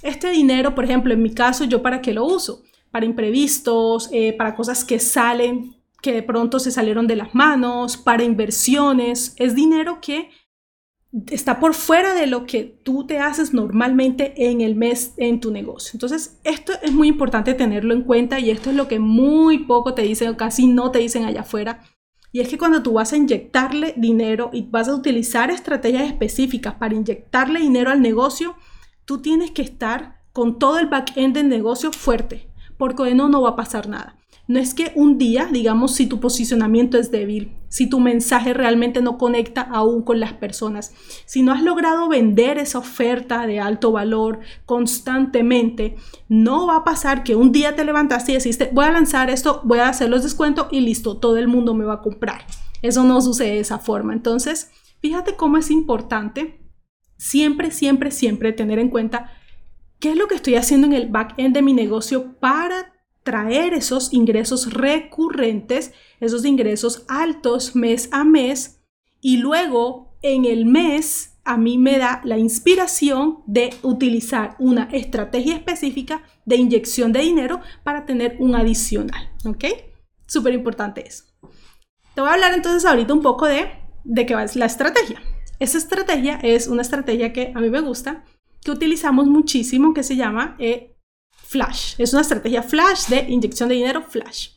Este 0.01 0.29
dinero, 0.29 0.73
por 0.73 0.85
ejemplo, 0.85 1.13
en 1.13 1.21
mi 1.21 1.33
caso, 1.33 1.65
¿yo 1.65 1.81
para 1.81 2.01
qué 2.01 2.13
lo 2.13 2.23
uso? 2.23 2.63
Para 2.89 3.05
imprevistos, 3.05 4.07
eh, 4.13 4.31
para 4.31 4.55
cosas 4.55 4.85
que 4.85 4.97
salen, 4.97 5.75
que 6.01 6.13
de 6.13 6.23
pronto 6.23 6.57
se 6.57 6.71
salieron 6.71 7.05
de 7.05 7.17
las 7.17 7.35
manos, 7.35 7.97
para 7.97 8.23
inversiones. 8.23 9.33
Es 9.35 9.55
dinero 9.55 9.99
que 9.99 10.29
está 11.27 11.59
por 11.59 11.73
fuera 11.73 12.13
de 12.13 12.25
lo 12.25 12.45
que 12.45 12.63
tú 12.83 13.05
te 13.05 13.19
haces 13.19 13.53
normalmente 13.53 14.49
en 14.49 14.61
el 14.61 14.75
mes 14.75 15.13
en 15.17 15.39
tu 15.39 15.51
negocio. 15.51 15.91
Entonces, 15.93 16.39
esto 16.43 16.73
es 16.81 16.93
muy 16.93 17.09
importante 17.09 17.53
tenerlo 17.53 17.93
en 17.93 18.03
cuenta 18.03 18.39
y 18.39 18.49
esto 18.49 18.69
es 18.69 18.75
lo 18.75 18.87
que 18.87 18.99
muy 18.99 19.59
poco 19.59 19.93
te 19.93 20.03
dicen 20.03 20.29
o 20.29 20.37
casi 20.37 20.67
no 20.67 20.91
te 20.91 20.99
dicen 20.99 21.25
allá 21.25 21.41
afuera. 21.41 21.81
Y 22.31 22.39
es 22.39 22.47
que 22.47 22.57
cuando 22.57 22.81
tú 22.81 22.93
vas 22.93 23.11
a 23.11 23.17
inyectarle 23.17 23.93
dinero 23.97 24.51
y 24.53 24.63
vas 24.69 24.87
a 24.87 24.95
utilizar 24.95 25.51
estrategias 25.51 26.03
específicas 26.03 26.75
para 26.75 26.95
inyectarle 26.95 27.59
dinero 27.59 27.91
al 27.91 28.01
negocio, 28.01 28.55
tú 29.03 29.21
tienes 29.21 29.51
que 29.51 29.63
estar 29.63 30.21
con 30.31 30.59
todo 30.59 30.79
el 30.79 30.87
back-end 30.87 31.35
del 31.35 31.49
negocio 31.49 31.91
fuerte, 31.91 32.47
porque 32.81 33.13
no, 33.13 33.29
no 33.29 33.43
va 33.43 33.49
a 33.49 33.55
pasar 33.55 33.87
nada. 33.87 34.17
No 34.47 34.59
es 34.59 34.73
que 34.73 34.91
un 34.95 35.19
día, 35.19 35.45
digamos, 35.45 35.93
si 35.93 36.07
tu 36.07 36.19
posicionamiento 36.19 36.97
es 36.97 37.11
débil, 37.11 37.55
si 37.69 37.87
tu 37.87 37.99
mensaje 37.99 38.55
realmente 38.55 39.03
no 39.03 39.19
conecta 39.19 39.61
aún 39.61 40.01
con 40.01 40.19
las 40.19 40.33
personas, 40.33 40.91
si 41.27 41.43
no 41.43 41.51
has 41.51 41.61
logrado 41.61 42.09
vender 42.09 42.57
esa 42.57 42.79
oferta 42.79 43.45
de 43.45 43.59
alto 43.59 43.91
valor 43.91 44.39
constantemente, 44.65 45.95
no 46.27 46.65
va 46.65 46.77
a 46.77 46.83
pasar 46.83 47.23
que 47.23 47.35
un 47.35 47.51
día 47.51 47.75
te 47.75 47.85
levantaste 47.85 48.31
y 48.31 48.35
deciste, 48.35 48.71
voy 48.73 48.85
a 48.85 48.91
lanzar 48.91 49.29
esto, 49.29 49.61
voy 49.63 49.77
a 49.77 49.87
hacer 49.87 50.09
los 50.09 50.23
descuentos 50.23 50.65
y 50.71 50.79
listo, 50.79 51.17
todo 51.17 51.37
el 51.37 51.47
mundo 51.47 51.75
me 51.75 51.85
va 51.85 51.93
a 51.93 52.01
comprar. 52.01 52.47
Eso 52.81 53.03
no 53.03 53.21
sucede 53.21 53.51
de 53.51 53.59
esa 53.59 53.77
forma. 53.77 54.13
Entonces, 54.13 54.71
fíjate 55.01 55.35
cómo 55.35 55.57
es 55.57 55.69
importante 55.69 56.67
siempre, 57.15 57.69
siempre, 57.69 58.09
siempre 58.09 58.53
tener 58.53 58.79
en 58.79 58.89
cuenta 58.89 59.29
qué 60.01 60.11
es 60.11 60.17
lo 60.17 60.27
que 60.27 60.35
estoy 60.35 60.55
haciendo 60.55 60.87
en 60.87 60.93
el 60.93 61.07
back-end 61.07 61.55
de 61.55 61.61
mi 61.61 61.73
negocio 61.73 62.33
para 62.39 62.91
traer 63.23 63.75
esos 63.75 64.11
ingresos 64.11 64.73
recurrentes, 64.73 65.93
esos 66.19 66.43
ingresos 66.43 67.05
altos 67.07 67.75
mes 67.75 68.09
a 68.11 68.23
mes 68.23 68.81
y 69.21 69.37
luego 69.37 70.17
en 70.23 70.45
el 70.45 70.65
mes 70.65 71.37
a 71.43 71.55
mí 71.55 71.77
me 71.77 71.99
da 71.99 72.21
la 72.23 72.39
inspiración 72.39 73.43
de 73.45 73.73
utilizar 73.83 74.55
una 74.57 74.89
estrategia 74.91 75.55
específica 75.55 76.23
de 76.45 76.55
inyección 76.55 77.13
de 77.13 77.21
dinero 77.21 77.61
para 77.83 78.05
tener 78.05 78.37
un 78.39 78.55
adicional, 78.55 79.31
¿ok? 79.45 79.65
Súper 80.25 80.55
importante 80.55 81.07
eso. 81.07 81.25
Te 82.15 82.21
voy 82.21 82.29
a 82.29 82.33
hablar 82.33 82.53
entonces 82.53 82.85
ahorita 82.85 83.13
un 83.13 83.21
poco 83.21 83.45
de, 83.45 83.69
de 84.03 84.25
qué 84.25 84.33
va 84.33 84.45
la 84.55 84.65
estrategia. 84.65 85.21
Esa 85.59 85.77
estrategia 85.77 86.39
es 86.41 86.67
una 86.67 86.81
estrategia 86.81 87.33
que 87.33 87.51
a 87.53 87.59
mí 87.59 87.69
me 87.69 87.81
gusta, 87.81 88.23
que 88.63 88.71
utilizamos 88.71 89.27
muchísimo, 89.27 89.93
que 89.93 90.03
se 90.03 90.15
llama 90.15 90.55
eh, 90.59 90.95
Flash. 91.31 91.95
Es 91.97 92.13
una 92.13 92.21
estrategia 92.21 92.63
Flash 92.63 93.07
de 93.07 93.25
inyección 93.29 93.69
de 93.69 93.75
dinero 93.75 94.03
Flash. 94.03 94.49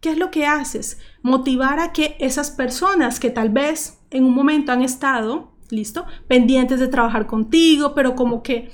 ¿Qué 0.00 0.10
es 0.10 0.18
lo 0.18 0.30
que 0.30 0.46
haces? 0.46 0.98
Motivar 1.22 1.78
a 1.78 1.92
que 1.92 2.16
esas 2.18 2.50
personas 2.50 3.20
que 3.20 3.30
tal 3.30 3.50
vez 3.50 4.00
en 4.10 4.24
un 4.24 4.34
momento 4.34 4.72
han 4.72 4.82
estado, 4.82 5.52
listo, 5.70 6.04
pendientes 6.26 6.80
de 6.80 6.88
trabajar 6.88 7.26
contigo, 7.26 7.94
pero 7.94 8.16
como 8.16 8.42
que 8.42 8.70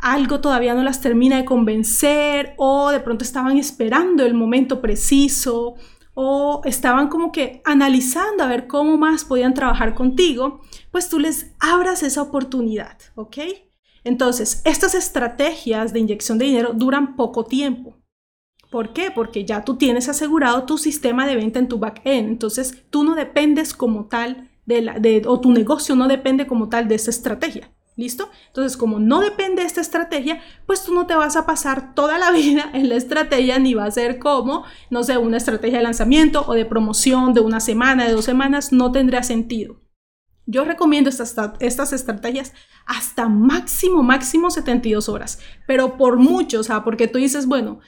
algo 0.00 0.40
todavía 0.40 0.74
no 0.74 0.82
las 0.82 1.00
termina 1.00 1.36
de 1.36 1.44
convencer 1.44 2.54
o 2.58 2.90
de 2.90 3.00
pronto 3.00 3.24
estaban 3.24 3.56
esperando 3.56 4.26
el 4.26 4.34
momento 4.34 4.82
preciso 4.82 5.76
o 6.12 6.60
estaban 6.64 7.08
como 7.08 7.32
que 7.32 7.62
analizando 7.64 8.44
a 8.44 8.48
ver 8.48 8.66
cómo 8.66 8.98
más 8.98 9.24
podían 9.24 9.54
trabajar 9.54 9.94
contigo, 9.94 10.60
pues 10.90 11.08
tú 11.08 11.18
les 11.18 11.52
abras 11.58 12.02
esa 12.02 12.22
oportunidad, 12.22 12.98
¿ok? 13.14 13.38
Entonces, 14.04 14.60
estas 14.64 14.94
estrategias 14.94 15.92
de 15.92 16.00
inyección 16.00 16.38
de 16.38 16.44
dinero 16.44 16.72
duran 16.74 17.16
poco 17.16 17.44
tiempo. 17.44 17.96
¿Por 18.70 18.92
qué? 18.92 19.10
Porque 19.10 19.44
ya 19.44 19.64
tú 19.64 19.76
tienes 19.76 20.08
asegurado 20.08 20.64
tu 20.64 20.78
sistema 20.78 21.26
de 21.26 21.36
venta 21.36 21.58
en 21.58 21.68
tu 21.68 21.78
back-end. 21.78 22.28
Entonces, 22.28 22.84
tú 22.90 23.04
no 23.04 23.14
dependes 23.14 23.72
como 23.72 24.06
tal 24.06 24.50
de 24.66 24.82
la, 24.82 24.98
de, 24.98 25.22
o 25.26 25.40
tu 25.40 25.52
negocio 25.52 25.94
no 25.94 26.08
depende 26.08 26.46
como 26.46 26.68
tal 26.68 26.88
de 26.88 26.96
esta 26.96 27.10
estrategia. 27.10 27.70
¿Listo? 27.96 28.28
Entonces, 28.48 28.76
como 28.76 28.98
no 28.98 29.20
depende 29.20 29.62
de 29.62 29.68
esta 29.68 29.80
estrategia, 29.80 30.40
pues 30.66 30.82
tú 30.82 30.92
no 30.92 31.06
te 31.06 31.14
vas 31.14 31.36
a 31.36 31.46
pasar 31.46 31.94
toda 31.94 32.18
la 32.18 32.30
vida 32.32 32.68
en 32.74 32.88
la 32.88 32.96
estrategia 32.96 33.58
ni 33.60 33.74
va 33.74 33.84
a 33.84 33.90
ser 33.90 34.18
como, 34.18 34.64
no 34.90 35.04
sé, 35.04 35.16
una 35.16 35.36
estrategia 35.36 35.78
de 35.78 35.84
lanzamiento 35.84 36.44
o 36.46 36.54
de 36.54 36.66
promoción 36.66 37.32
de 37.32 37.40
una 37.40 37.60
semana, 37.60 38.04
de 38.04 38.12
dos 38.12 38.24
semanas, 38.24 38.72
no 38.72 38.90
tendría 38.90 39.22
sentido. 39.22 39.83
Yo 40.46 40.64
recomiendo 40.64 41.08
estas, 41.08 41.92
estrategias 41.92 42.52
hasta 42.86 43.28
máximo, 43.28 44.02
máximo 44.02 44.50
72 44.50 45.08
horas, 45.08 45.38
pero 45.66 45.96
por 45.96 46.16
mucho, 46.16 46.60
o 46.60 46.62
sea, 46.62 46.84
porque 46.84 47.08
tú 47.08 47.18
dices, 47.18 47.46
bueno, 47.46 47.80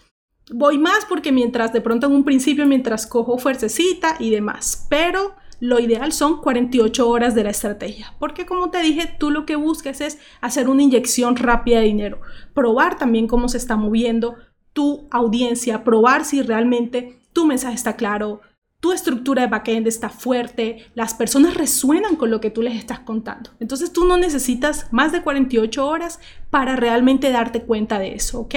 voy 0.51 0.79
más 0.79 1.05
porque 1.07 1.33
mientras 1.33 1.73
de 1.73 1.81
pronto 1.81 2.07
en 2.07 2.15
un 2.15 2.25
principio, 2.25 2.67
mientras 2.67 3.07
cojo 3.07 3.39
fuercecita 3.39 4.17
y 4.19 4.31
demás, 4.31 4.87
pero 4.89 5.35
lo 5.61 5.81
ideal 5.81 6.13
son 6.13 6.41
48 6.41 7.09
horas 7.09 7.35
de 7.35 7.45
la 7.45 7.51
estrategia, 7.51 8.15
porque 8.19 8.47
como 8.47 8.71
te 8.71 8.81
dije, 8.81 9.15
tú 9.19 9.31
lo 9.31 9.45
que 9.47 9.57
buscas 9.57 10.01
es 10.01 10.19
hacer 10.41 10.69
una 10.69 10.83
inyección 10.83 11.37
rápida 11.37 11.81
de 11.81 11.87
dinero, 11.87 12.21
probar 12.55 12.97
también 12.97 13.27
cómo 13.27 13.49
se 13.49 13.59
está 13.59 13.77
moviendo 13.77 14.37
tu 14.73 15.09
audiencia, 15.11 15.85
probar 15.85 16.25
si 16.25 16.43
realmente 16.43 17.19
tu 17.33 17.47
mensaje 17.47 17.75
está 17.75 17.97
claro, 17.97 18.41
tu 18.81 18.93
estructura 18.93 19.43
de 19.43 19.49
backend 19.49 19.87
está 19.87 20.11
fuerte, 20.11 20.87
las 20.95 21.15
personas 21.15 21.55
resuenan 21.55 22.17
con 22.17 22.31
lo 22.31 22.41
que 22.41 22.51
tú 22.51 22.63
les 22.63 22.77
estás 22.77 23.01
contando. 23.01 23.51
Entonces 23.59 23.93
tú 23.93 24.07
no 24.07 24.17
necesitas 24.17 24.93
más 24.93 25.13
de 25.13 25.23
48 25.23 25.87
horas 25.87 26.21
para 26.51 26.77
realmente 26.77 27.31
darte 27.31 27.63
cuenta 27.63 27.99
de 27.99 28.15
eso, 28.15 28.41
¿ok? 28.41 28.55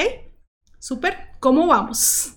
Súper, 0.78 1.18
¿cómo 1.40 1.68
vamos? 1.68 2.34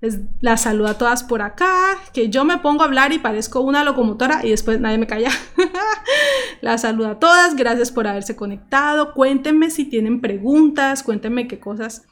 Les, 0.00 0.20
las 0.40 0.62
saludo 0.62 0.88
a 0.88 0.98
todas 0.98 1.24
por 1.24 1.40
acá, 1.40 1.98
que 2.12 2.28
yo 2.28 2.44
me 2.44 2.58
pongo 2.58 2.82
a 2.82 2.86
hablar 2.86 3.12
y 3.12 3.18
parezco 3.18 3.60
una 3.60 3.84
locomotora 3.84 4.44
y 4.44 4.50
después 4.50 4.80
nadie 4.80 4.98
me 4.98 5.06
calla. 5.06 5.30
las 6.60 6.82
saludo 6.82 7.08
a 7.08 7.18
todas, 7.18 7.54
gracias 7.54 7.90
por 7.90 8.06
haberse 8.06 8.36
conectado. 8.36 9.14
Cuéntenme 9.14 9.70
si 9.70 9.84
tienen 9.86 10.20
preguntas, 10.20 11.02
cuéntenme 11.02 11.48
qué 11.48 11.58
cosas, 11.58 12.06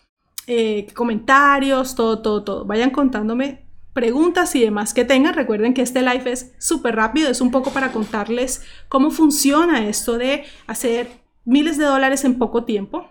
eh, 0.46 0.86
comentarios, 0.94 1.94
todo, 1.94 2.20
todo, 2.22 2.44
todo. 2.44 2.64
Vayan 2.64 2.90
contándome 2.90 3.63
preguntas 3.94 4.54
y 4.54 4.60
demás 4.60 4.92
que 4.92 5.06
tengan. 5.06 5.32
Recuerden 5.32 5.72
que 5.72 5.80
este 5.80 6.02
live 6.02 6.30
es 6.30 6.52
súper 6.58 6.96
rápido, 6.96 7.30
es 7.30 7.40
un 7.40 7.50
poco 7.50 7.70
para 7.70 7.92
contarles 7.92 8.62
cómo 8.88 9.10
funciona 9.10 9.88
esto 9.88 10.18
de 10.18 10.44
hacer 10.66 11.08
miles 11.44 11.78
de 11.78 11.84
dólares 11.84 12.24
en 12.24 12.38
poco 12.38 12.64
tiempo. 12.64 13.08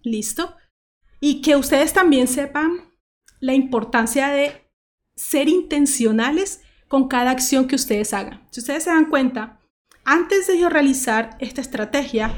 ¿Listo? 0.00 0.56
Y 1.20 1.42
que 1.42 1.56
ustedes 1.56 1.92
también 1.92 2.26
sepan 2.26 2.92
la 3.40 3.54
importancia 3.54 4.28
de 4.28 4.70
ser 5.14 5.48
intencionales 5.48 6.62
con 6.88 7.08
cada 7.08 7.30
acción 7.30 7.66
que 7.66 7.76
ustedes 7.76 8.14
hagan. 8.14 8.46
Si 8.50 8.60
ustedes 8.60 8.84
se 8.84 8.90
dan 8.90 9.10
cuenta, 9.10 9.60
antes 10.04 10.46
de 10.46 10.58
yo 10.58 10.68
realizar 10.68 11.36
esta 11.38 11.60
estrategia, 11.60 12.32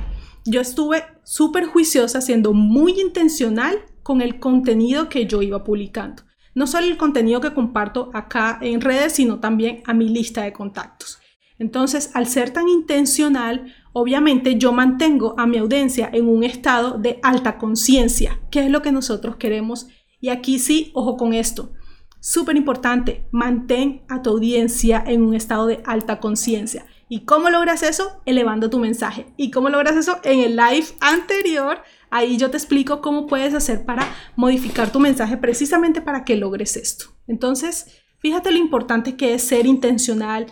yo 0.45 0.61
estuve 0.61 1.05
súper 1.23 1.67
juiciosa, 1.67 2.21
siendo 2.21 2.53
muy 2.53 3.00
intencional 3.00 3.85
con 4.03 4.21
el 4.21 4.38
contenido 4.38 5.09
que 5.09 5.26
yo 5.26 5.41
iba 5.41 5.64
publicando 5.64 6.23
no 6.54 6.66
solo 6.66 6.87
el 6.87 6.96
contenido 6.96 7.40
que 7.40 7.54
comparto 7.54 8.11
acá 8.14 8.58
en 8.62 8.80
redes, 8.80 9.14
sino 9.14 9.40
también 9.40 9.82
a 9.87 9.94
mi 9.94 10.08
lista 10.08 10.42
de 10.42 10.52
contactos. 10.52 11.18
Entonces, 11.58 12.11
al 12.14 12.26
ser 12.26 12.50
tan 12.50 12.68
intencional, 12.68 13.75
obviamente 13.92 14.56
yo 14.56 14.73
mantengo 14.73 15.34
a 15.38 15.46
mi 15.46 15.58
audiencia 15.58 16.11
en 16.12 16.28
un 16.28 16.44
estado 16.44 16.99
de 16.99 17.20
alta 17.23 17.58
conciencia, 17.58 18.40
que 18.50 18.64
es 18.64 18.70
lo 18.70 18.82
que 18.82 18.92
nosotros 18.92 19.37
queremos. 19.37 19.87
Y 20.20 20.30
aquí 20.30 20.58
sí, 20.58 20.90
ojo 20.94 21.16
con 21.16 21.32
esto. 21.32 21.73
Súper 22.20 22.56
importante, 22.56 23.26
mantén 23.30 24.02
a 24.08 24.23
tu 24.23 24.30
audiencia 24.30 25.04
en 25.06 25.23
un 25.23 25.34
estado 25.34 25.66
de 25.66 25.82
alta 25.84 26.20
conciencia. 26.20 26.87
¿Y 27.08 27.20
cómo 27.26 27.50
logras 27.50 27.82
eso? 27.82 28.23
Elevando 28.25 28.70
tu 28.70 28.78
mensaje. 28.78 29.26
¿Y 29.37 29.50
cómo 29.50 29.68
logras 29.68 29.96
eso? 29.96 30.18
En 30.25 30.40
el 30.40 30.56
live 30.56 30.87
anterior 31.00 31.82
Ahí 32.14 32.37
yo 32.37 32.49
te 32.49 32.56
explico 32.56 33.00
cómo 33.00 33.26
puedes 33.26 33.54
hacer 33.54 33.85
para 33.85 34.06
modificar 34.37 34.92
tu 34.92 35.00
mensaje 35.00 35.37
precisamente 35.37 36.00
para 36.00 36.25
que 36.25 36.37
logres 36.37 36.76
esto. 36.76 37.06
Entonces, 37.26 37.88
fíjate 38.21 38.52
lo 38.52 38.59
importante 38.59 39.16
que 39.16 39.35
es 39.35 39.42
ser 39.42 39.66
intencional, 39.66 40.47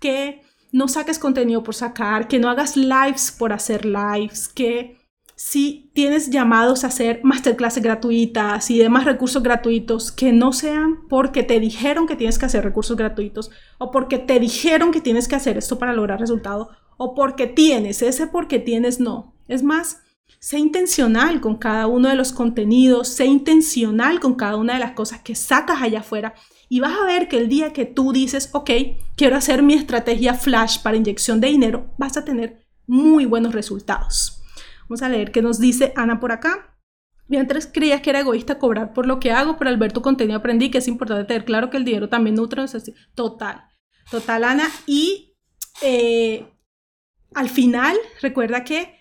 que 0.00 0.42
no 0.70 0.86
saques 0.86 1.18
contenido 1.18 1.62
por 1.62 1.74
sacar, 1.74 2.28
que 2.28 2.38
no 2.38 2.50
hagas 2.50 2.76
lives 2.76 3.30
por 3.30 3.54
hacer 3.54 3.86
lives, 3.86 4.48
que 4.48 4.98
si 5.34 5.90
tienes 5.94 6.28
llamados 6.28 6.84
a 6.84 6.88
hacer 6.88 7.20
masterclasses 7.22 7.82
gratuitas 7.82 8.70
y 8.70 8.76
demás 8.76 9.06
recursos 9.06 9.42
gratuitos, 9.42 10.12
que 10.12 10.30
no 10.32 10.52
sean 10.52 11.08
porque 11.08 11.42
te 11.42 11.58
dijeron 11.58 12.06
que 12.06 12.16
tienes 12.16 12.38
que 12.38 12.44
hacer 12.44 12.62
recursos 12.62 12.98
gratuitos 12.98 13.50
o 13.78 13.90
porque 13.90 14.18
te 14.18 14.38
dijeron 14.38 14.90
que 14.90 15.00
tienes 15.00 15.26
que 15.26 15.36
hacer 15.36 15.56
esto 15.56 15.78
para 15.78 15.94
lograr 15.94 16.20
resultado 16.20 16.68
o 16.98 17.14
porque 17.14 17.46
tienes, 17.46 18.02
ese 18.02 18.26
porque 18.26 18.58
tienes 18.58 19.00
no. 19.00 19.32
Es 19.48 19.62
más, 19.62 20.02
Sé 20.40 20.58
intencional 20.58 21.40
con 21.40 21.56
cada 21.56 21.86
uno 21.86 22.08
de 22.08 22.14
los 22.14 22.32
contenidos, 22.32 23.08
sé 23.08 23.26
intencional 23.26 24.20
con 24.20 24.34
cada 24.34 24.56
una 24.56 24.74
de 24.74 24.80
las 24.80 24.92
cosas 24.92 25.20
que 25.20 25.34
sacas 25.34 25.82
allá 25.82 26.00
afuera 26.00 26.34
y 26.68 26.80
vas 26.80 26.92
a 26.92 27.04
ver 27.04 27.28
que 27.28 27.38
el 27.38 27.48
día 27.48 27.72
que 27.72 27.86
tú 27.86 28.12
dices, 28.12 28.50
ok, 28.52 28.70
quiero 29.16 29.36
hacer 29.36 29.62
mi 29.62 29.74
estrategia 29.74 30.34
flash 30.34 30.80
para 30.82 30.96
inyección 30.96 31.40
de 31.40 31.48
dinero, 31.48 31.92
vas 31.98 32.16
a 32.16 32.24
tener 32.24 32.66
muy 32.86 33.24
buenos 33.24 33.54
resultados. 33.54 34.42
Vamos 34.88 35.02
a 35.02 35.08
leer 35.08 35.32
qué 35.32 35.42
nos 35.42 35.58
dice 35.58 35.92
Ana 35.96 36.20
por 36.20 36.32
acá. 36.32 36.78
Mientras 37.26 37.66
creías 37.66 38.00
que 38.00 38.10
era 38.10 38.20
egoísta 38.20 38.58
cobrar 38.58 38.94
por 38.94 39.06
lo 39.06 39.20
que 39.20 39.32
hago, 39.32 39.58
pero 39.58 39.68
al 39.68 39.76
ver 39.76 39.92
tu 39.92 40.00
contenido 40.00 40.38
aprendí 40.38 40.70
que 40.70 40.78
es 40.78 40.88
importante 40.88 41.24
tener 41.24 41.44
claro 41.44 41.68
que 41.68 41.76
el 41.76 41.84
dinero 41.84 42.08
también 42.08 42.36
nutre. 42.36 42.64
Total, 43.14 43.64
total, 44.10 44.44
Ana. 44.44 44.64
Y 44.86 45.36
eh, 45.82 46.50
al 47.34 47.50
final, 47.50 47.96
recuerda 48.22 48.64
que 48.64 48.97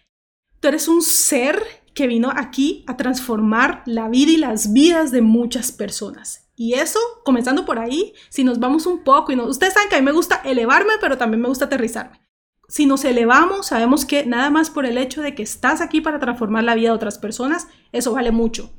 tú 0.68 0.70
eres 0.70 0.90
un 0.90 1.02
ser 1.02 1.64
que 1.94 2.08
vino 2.08 2.30
aquí 2.36 2.84
a 2.88 2.98
transformar 2.98 3.84
la 3.86 4.10
vida 4.10 4.34
y 4.34 4.36
las 4.36 4.74
vidas 4.74 5.12
de 5.12 5.22
muchas 5.22 5.72
personas. 5.72 6.50
Y 6.58 6.74
eso, 6.74 7.00
comenzando 7.24 7.64
por 7.64 7.80
ahí, 7.80 8.14
si 8.28 8.44
nos 8.44 8.60
vamos 8.60 8.86
un 8.86 9.02
poco, 9.06 9.32
y 9.32 9.38
no, 9.38 9.46
ustedes 9.46 9.76
saben 9.76 9.88
que 9.88 9.96
a 9.96 10.00
mí 10.00 10.04
me 10.04 10.12
gusta 10.12 10.42
elevarme, 10.44 10.96
pero 11.00 11.18
también 11.18 11.40
me 11.40 11.48
gusta 11.48 11.66
aterrizarme. 11.66 12.20
Si 12.68 12.86
nos 12.86 13.06
elevamos, 13.06 13.68
sabemos 13.68 14.04
que 14.04 14.26
nada 14.26 14.50
más 14.50 14.70
por 14.70 14.86
el 14.86 14.98
hecho 14.98 15.22
de 15.22 15.36
que 15.36 15.44
estás 15.44 15.80
aquí 15.80 16.02
para 16.02 16.20
transformar 16.20 16.66
la 16.66 16.76
vida 16.76 16.90
de 16.90 16.96
otras 16.96 17.18
personas, 17.18 17.70
eso 17.94 18.12
vale 18.12 18.32
mucho. 18.32 18.70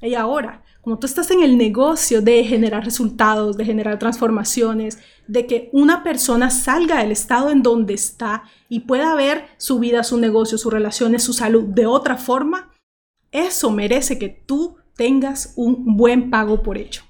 Y 0.00 0.14
ahora, 0.14 0.62
como 0.80 0.98
tú 0.98 1.06
estás 1.06 1.30
en 1.30 1.42
el 1.42 1.58
negocio 1.58 2.22
de 2.22 2.44
generar 2.44 2.84
resultados, 2.84 3.56
de 3.56 3.64
generar 3.64 3.98
transformaciones, 3.98 4.98
de 5.26 5.46
que 5.46 5.70
una 5.72 6.02
persona 6.04 6.50
salga 6.50 7.00
del 7.00 7.10
estado 7.10 7.50
en 7.50 7.62
donde 7.62 7.94
está 7.94 8.44
y 8.68 8.80
pueda 8.80 9.14
ver 9.14 9.46
su 9.56 9.78
vida, 9.78 10.04
su 10.04 10.18
negocio, 10.18 10.56
sus 10.56 10.72
relaciones, 10.72 11.22
su 11.22 11.32
salud 11.32 11.64
de 11.64 11.86
otra 11.86 12.16
forma, 12.16 12.70
eso 13.32 13.70
merece 13.70 14.18
que 14.18 14.28
tú 14.28 14.76
tengas 14.96 15.52
un 15.56 15.96
buen 15.96 16.30
pago 16.30 16.62
por 16.62 16.78
ello. 16.78 17.02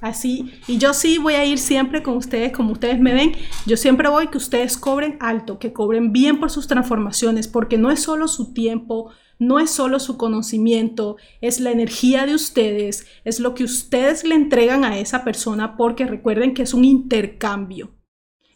Así, 0.00 0.50
y 0.66 0.78
yo 0.78 0.94
sí 0.94 1.18
voy 1.18 1.34
a 1.34 1.44
ir 1.44 1.58
siempre 1.58 2.02
con 2.02 2.16
ustedes, 2.16 2.52
como 2.52 2.72
ustedes 2.72 2.98
me 2.98 3.12
ven, 3.12 3.32
yo 3.66 3.76
siempre 3.76 4.08
voy 4.08 4.28
que 4.28 4.38
ustedes 4.38 4.78
cobren 4.78 5.18
alto, 5.20 5.58
que 5.58 5.74
cobren 5.74 6.10
bien 6.10 6.40
por 6.40 6.50
sus 6.50 6.66
transformaciones, 6.66 7.48
porque 7.48 7.76
no 7.76 7.90
es 7.90 8.02
solo 8.02 8.26
su 8.26 8.54
tiempo, 8.54 9.10
no 9.40 9.58
es 9.58 9.70
solo 9.70 9.98
su 9.98 10.18
conocimiento, 10.18 11.16
es 11.40 11.60
la 11.60 11.72
energía 11.72 12.26
de 12.26 12.34
ustedes, 12.34 13.06
es 13.24 13.40
lo 13.40 13.54
que 13.54 13.64
ustedes 13.64 14.22
le 14.22 14.34
entregan 14.34 14.84
a 14.84 14.98
esa 14.98 15.24
persona 15.24 15.78
porque 15.78 16.06
recuerden 16.06 16.52
que 16.52 16.62
es 16.62 16.74
un 16.74 16.84
intercambio. 16.84 17.96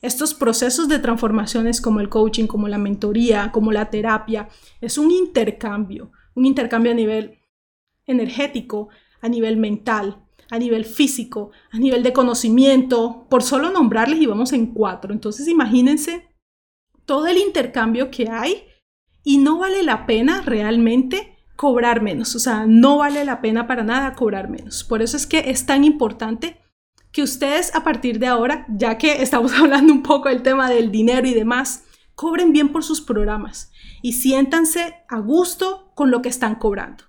Estos 0.02 0.34
procesos 0.34 0.86
de 0.88 0.98
transformaciones 0.98 1.80
como 1.80 2.00
el 2.00 2.10
coaching, 2.10 2.46
como 2.46 2.68
la 2.68 2.76
mentoría, 2.76 3.50
como 3.50 3.72
la 3.72 3.88
terapia, 3.88 4.50
es 4.82 4.98
un 4.98 5.10
intercambio, 5.10 6.12
un 6.34 6.44
intercambio 6.44 6.92
a 6.92 6.94
nivel 6.94 7.38
energético, 8.04 8.90
a 9.22 9.28
nivel 9.30 9.56
mental, 9.56 10.22
a 10.50 10.58
nivel 10.58 10.84
físico, 10.84 11.50
a 11.70 11.78
nivel 11.78 12.02
de 12.02 12.12
conocimiento, 12.12 13.26
por 13.30 13.42
solo 13.42 13.70
nombrarles 13.70 14.20
y 14.20 14.26
vamos 14.26 14.52
en 14.52 14.66
cuatro. 14.66 15.14
Entonces 15.14 15.48
imagínense 15.48 16.28
todo 17.06 17.26
el 17.26 17.38
intercambio 17.38 18.10
que 18.10 18.28
hay 18.28 18.64
y 19.24 19.38
no 19.38 19.58
vale 19.58 19.82
la 19.82 20.06
pena 20.06 20.42
realmente 20.42 21.36
cobrar 21.56 22.02
menos, 22.02 22.34
o 22.34 22.38
sea, 22.38 22.66
no 22.66 22.98
vale 22.98 23.24
la 23.24 23.40
pena 23.40 23.66
para 23.66 23.82
nada 23.82 24.14
cobrar 24.14 24.48
menos. 24.50 24.84
Por 24.84 25.02
eso 25.02 25.16
es 25.16 25.26
que 25.26 25.50
es 25.50 25.66
tan 25.66 25.84
importante 25.84 26.58
que 27.10 27.22
ustedes 27.22 27.74
a 27.74 27.84
partir 27.84 28.18
de 28.18 28.26
ahora, 28.26 28.66
ya 28.68 28.98
que 28.98 29.22
estamos 29.22 29.52
hablando 29.58 29.92
un 29.92 30.02
poco 30.02 30.28
del 30.28 30.42
tema 30.42 30.68
del 30.68 30.90
dinero 30.90 31.26
y 31.26 31.34
demás, 31.34 31.84
cobren 32.14 32.52
bien 32.52 32.70
por 32.70 32.84
sus 32.84 33.00
programas 33.00 33.72
y 34.02 34.12
siéntanse 34.12 34.96
a 35.08 35.18
gusto 35.18 35.92
con 35.94 36.10
lo 36.10 36.22
que 36.22 36.28
están 36.28 36.56
cobrando. 36.56 37.04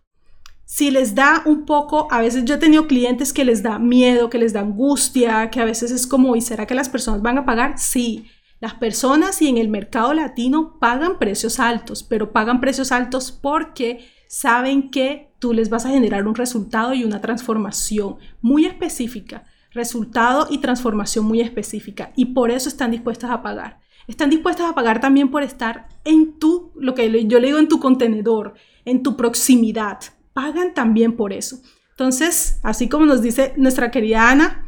Si 0.64 0.90
les 0.90 1.14
da 1.14 1.44
un 1.46 1.66
poco, 1.66 2.08
a 2.12 2.22
veces 2.22 2.46
yo 2.46 2.56
he 2.56 2.58
tenido 2.58 2.88
clientes 2.88 3.34
que 3.34 3.46
les 3.46 3.62
da 3.62 3.78
miedo, 3.78 4.32
que 4.32 4.40
les 4.40 4.52
da 4.54 4.62
angustia, 4.62 5.52
que 5.52 5.60
a 5.60 5.66
veces 5.66 5.92
es 5.92 6.08
como, 6.08 6.36
¿y 6.36 6.42
será 6.42 6.66
que 6.66 6.74
las 6.74 6.90
personas 6.90 7.22
van 7.22 7.38
a 7.38 7.46
pagar? 7.46 7.78
Sí, 7.78 8.28
las 8.60 8.76
personas 8.76 9.42
y 9.42 9.48
en 9.48 9.58
el 9.58 9.70
mercado 9.70 10.14
latino 10.14 10.78
pagan 10.80 11.20
precios 11.20 11.60
altos, 11.60 12.04
pero 12.04 12.32
pagan 12.32 12.62
precios 12.62 12.92
altos 12.92 13.32
porque 13.32 14.08
saben 14.28 14.90
que 14.90 15.34
tú 15.40 15.54
les 15.54 15.70
vas 15.70 15.86
a 15.86 15.90
generar 15.90 16.28
un 16.28 16.36
resultado 16.36 16.94
y 16.94 17.04
una 17.04 17.22
transformación 17.22 18.18
muy 18.42 18.66
específica, 18.66 19.44
resultado 19.72 20.48
y 20.50 20.60
transformación 20.60 21.26
muy 21.26 21.42
específica 21.42 22.12
y 22.16 22.26
por 22.26 22.50
eso 22.50 22.70
están 22.70 22.92
dispuestas 22.92 23.32
a 23.32 23.42
pagar. 23.42 23.80
Están 24.08 24.30
dispuestas 24.30 24.70
a 24.70 24.76
pagar 24.76 25.00
también 25.00 25.32
por 25.32 25.42
estar 25.44 25.88
en 26.04 26.38
tu, 26.38 26.72
lo 26.76 26.94
que 26.94 27.10
yo 27.28 27.40
le 27.40 27.48
digo 27.48 27.60
en 27.60 27.68
tu 27.68 27.80
contenedor, 27.80 28.54
en 28.86 29.04
tu 29.04 29.18
proximidad. 29.18 30.00
Pagan 30.34 30.74
también 30.74 31.16
por 31.16 31.34
eso. 31.34 31.60
Entonces, 31.92 32.60
así 32.62 32.88
como 32.88 33.06
nos 33.06 33.22
dice 33.22 33.54
nuestra 33.58 33.90
querida 33.90 34.30
Ana, 34.30 34.65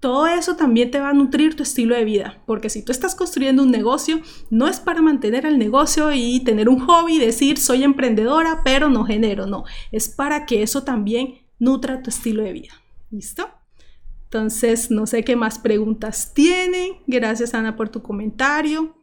todo 0.00 0.26
eso 0.26 0.56
también 0.56 0.90
te 0.90 1.00
va 1.00 1.10
a 1.10 1.14
nutrir 1.14 1.56
tu 1.56 1.62
estilo 1.62 1.94
de 1.94 2.04
vida, 2.04 2.42
porque 2.46 2.68
si 2.68 2.84
tú 2.84 2.92
estás 2.92 3.14
construyendo 3.14 3.62
un 3.62 3.70
negocio, 3.70 4.20
no 4.50 4.68
es 4.68 4.78
para 4.78 5.00
mantener 5.00 5.46
el 5.46 5.58
negocio 5.58 6.12
y 6.12 6.40
tener 6.40 6.68
un 6.68 6.80
hobby, 6.80 7.18
decir 7.18 7.58
soy 7.58 7.84
emprendedora, 7.84 8.60
pero 8.64 8.90
no 8.90 9.04
genero, 9.04 9.46
no, 9.46 9.64
es 9.92 10.08
para 10.08 10.44
que 10.44 10.62
eso 10.62 10.84
también 10.84 11.38
nutra 11.58 12.02
tu 12.02 12.10
estilo 12.10 12.42
de 12.42 12.52
vida. 12.52 12.72
¿Listo? 13.10 13.48
Entonces, 14.24 14.90
no 14.90 15.06
sé 15.06 15.22
qué 15.22 15.36
más 15.36 15.58
preguntas 15.60 16.34
tienen. 16.34 16.94
Gracias, 17.06 17.54
Ana, 17.54 17.76
por 17.76 17.88
tu 17.88 18.02
comentario. 18.02 18.96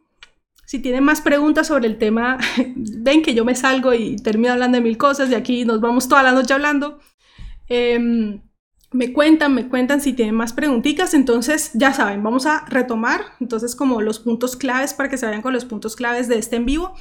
Si 0.66 0.78
tienen 0.78 1.04
más 1.04 1.22
preguntas 1.22 1.68
sobre 1.68 1.86
el 1.86 1.96
tema, 1.96 2.38
ven 2.76 3.22
que 3.22 3.34
yo 3.34 3.44
me 3.44 3.54
salgo 3.54 3.94
y 3.94 4.16
termino 4.16 4.52
hablando 4.52 4.76
de 4.76 4.84
mil 4.84 4.98
cosas 4.98 5.30
y 5.30 5.34
aquí 5.34 5.64
nos 5.64 5.80
vamos 5.80 6.06
toda 6.06 6.22
la 6.22 6.32
noche 6.32 6.52
hablando. 6.52 6.98
Eh, 7.68 8.40
me 8.92 9.12
cuentan, 9.12 9.54
me 9.54 9.68
cuentan 9.68 10.00
si 10.00 10.12
tienen 10.12 10.34
más 10.34 10.52
preguntitas, 10.52 11.14
entonces 11.14 11.70
ya 11.74 11.92
saben, 11.92 12.22
vamos 12.22 12.46
a 12.46 12.64
retomar 12.66 13.22
entonces 13.40 13.74
como 13.74 14.02
los 14.02 14.18
puntos 14.18 14.56
claves 14.56 14.94
para 14.94 15.08
que 15.08 15.16
se 15.16 15.26
vayan 15.26 15.42
con 15.42 15.52
los 15.52 15.64
puntos 15.64 15.96
claves 15.96 16.28
de 16.28 16.38
este 16.38 16.56
en 16.56 16.66
vivo. 16.66 16.94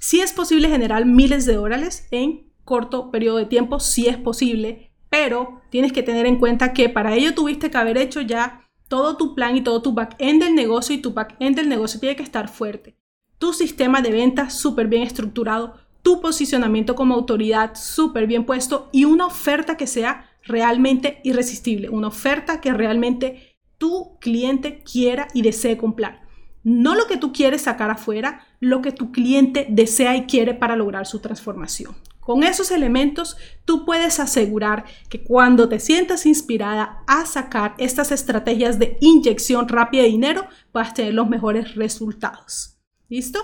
Si 0.00 0.20
es 0.20 0.32
posible 0.32 0.68
generar 0.68 1.04
miles 1.06 1.46
de 1.46 1.54
dólares 1.54 2.06
en 2.10 2.50
corto 2.64 3.10
periodo 3.10 3.38
de 3.38 3.46
tiempo, 3.46 3.80
si 3.80 4.08
es 4.08 4.16
posible, 4.16 4.92
pero 5.10 5.60
tienes 5.70 5.92
que 5.92 6.02
tener 6.02 6.26
en 6.26 6.38
cuenta 6.38 6.72
que 6.72 6.88
para 6.88 7.14
ello 7.14 7.34
tuviste 7.34 7.70
que 7.70 7.78
haber 7.78 7.98
hecho 7.98 8.20
ya 8.20 8.68
todo 8.88 9.16
tu 9.16 9.34
plan 9.34 9.56
y 9.56 9.62
todo 9.62 9.82
tu 9.82 9.92
back-end 9.92 10.42
del 10.42 10.54
negocio 10.54 10.94
y 10.94 10.98
tu 10.98 11.12
back-end 11.12 11.56
del 11.56 11.68
negocio 11.68 12.00
tiene 12.00 12.16
que 12.16 12.22
estar 12.22 12.48
fuerte. 12.48 12.96
Tu 13.38 13.52
sistema 13.52 14.00
de 14.00 14.10
ventas 14.10 14.54
súper 14.54 14.86
bien 14.86 15.02
estructurado, 15.02 15.74
tu 16.02 16.20
posicionamiento 16.20 16.94
como 16.94 17.14
autoridad 17.14 17.74
súper 17.74 18.26
bien 18.26 18.44
puesto 18.44 18.88
y 18.92 19.04
una 19.04 19.26
oferta 19.26 19.76
que 19.76 19.86
sea 19.86 20.31
realmente 20.44 21.20
irresistible, 21.24 21.88
una 21.88 22.08
oferta 22.08 22.60
que 22.60 22.72
realmente 22.72 23.56
tu 23.78 24.18
cliente 24.20 24.82
quiera 24.82 25.28
y 25.34 25.42
desee 25.42 25.76
comprar. 25.76 26.22
No 26.64 26.94
lo 26.94 27.06
que 27.06 27.16
tú 27.16 27.32
quieres 27.32 27.62
sacar 27.62 27.90
afuera, 27.90 28.46
lo 28.60 28.82
que 28.82 28.92
tu 28.92 29.10
cliente 29.10 29.66
desea 29.68 30.16
y 30.16 30.26
quiere 30.26 30.54
para 30.54 30.76
lograr 30.76 31.06
su 31.06 31.18
transformación. 31.18 31.96
Con 32.20 32.44
esos 32.44 32.70
elementos, 32.70 33.36
tú 33.64 33.84
puedes 33.84 34.20
asegurar 34.20 34.84
que 35.08 35.24
cuando 35.24 35.68
te 35.68 35.80
sientas 35.80 36.24
inspirada 36.24 37.02
a 37.08 37.26
sacar 37.26 37.74
estas 37.78 38.12
estrategias 38.12 38.78
de 38.78 38.96
inyección 39.00 39.66
rápida 39.66 40.02
de 40.02 40.10
dinero, 40.10 40.46
a 40.72 40.94
tener 40.94 41.14
los 41.14 41.28
mejores 41.28 41.74
resultados. 41.74 42.78
¿Listo? 43.08 43.40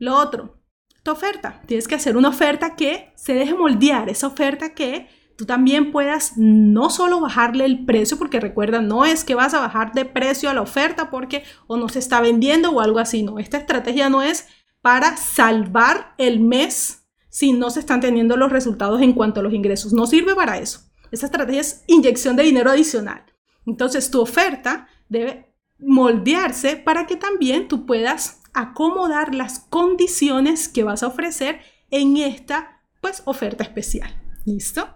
Lo 0.00 0.16
otro, 0.16 0.58
tu 1.04 1.12
oferta. 1.12 1.62
Tienes 1.66 1.86
que 1.86 1.94
hacer 1.94 2.16
una 2.16 2.30
oferta 2.30 2.74
que 2.74 3.12
se 3.14 3.34
deje 3.34 3.54
moldear, 3.54 4.08
esa 4.08 4.26
oferta 4.26 4.74
que 4.74 5.08
tú 5.36 5.44
también 5.44 5.92
puedas 5.92 6.32
no 6.36 6.90
solo 6.90 7.20
bajarle 7.20 7.64
el 7.64 7.84
precio, 7.84 8.18
porque 8.18 8.40
recuerda, 8.40 8.80
no 8.80 9.04
es 9.04 9.24
que 9.24 9.34
vas 9.34 9.54
a 9.54 9.60
bajar 9.60 9.92
de 9.92 10.04
precio 10.04 10.50
a 10.50 10.54
la 10.54 10.62
oferta 10.62 11.10
porque 11.10 11.44
o 11.66 11.76
no 11.76 11.88
se 11.88 11.98
está 11.98 12.20
vendiendo 12.20 12.70
o 12.70 12.80
algo 12.80 12.98
así, 12.98 13.22
no, 13.22 13.38
esta 13.38 13.58
estrategia 13.58 14.08
no 14.08 14.22
es 14.22 14.48
para 14.80 15.16
salvar 15.16 16.14
el 16.18 16.40
mes 16.40 17.02
si 17.28 17.52
no 17.52 17.70
se 17.70 17.80
están 17.80 18.00
teniendo 18.00 18.36
los 18.36 18.50
resultados 18.50 19.02
en 19.02 19.12
cuanto 19.12 19.40
a 19.40 19.42
los 19.42 19.52
ingresos, 19.52 19.92
no 19.92 20.06
sirve 20.06 20.34
para 20.34 20.58
eso. 20.58 20.80
Esta 21.10 21.26
estrategia 21.26 21.60
es 21.60 21.84
inyección 21.86 22.34
de 22.34 22.44
dinero 22.44 22.70
adicional. 22.70 23.24
Entonces 23.66 24.10
tu 24.10 24.20
oferta 24.20 24.88
debe 25.08 25.54
moldearse 25.78 26.76
para 26.76 27.06
que 27.06 27.16
también 27.16 27.68
tú 27.68 27.84
puedas 27.84 28.40
acomodar 28.54 29.34
las 29.34 29.58
condiciones 29.58 30.68
que 30.68 30.82
vas 30.82 31.02
a 31.02 31.08
ofrecer 31.08 31.60
en 31.90 32.16
esta 32.16 32.82
pues 33.02 33.22
oferta 33.26 33.62
especial. 33.62 34.14
¿Listo? 34.46 34.88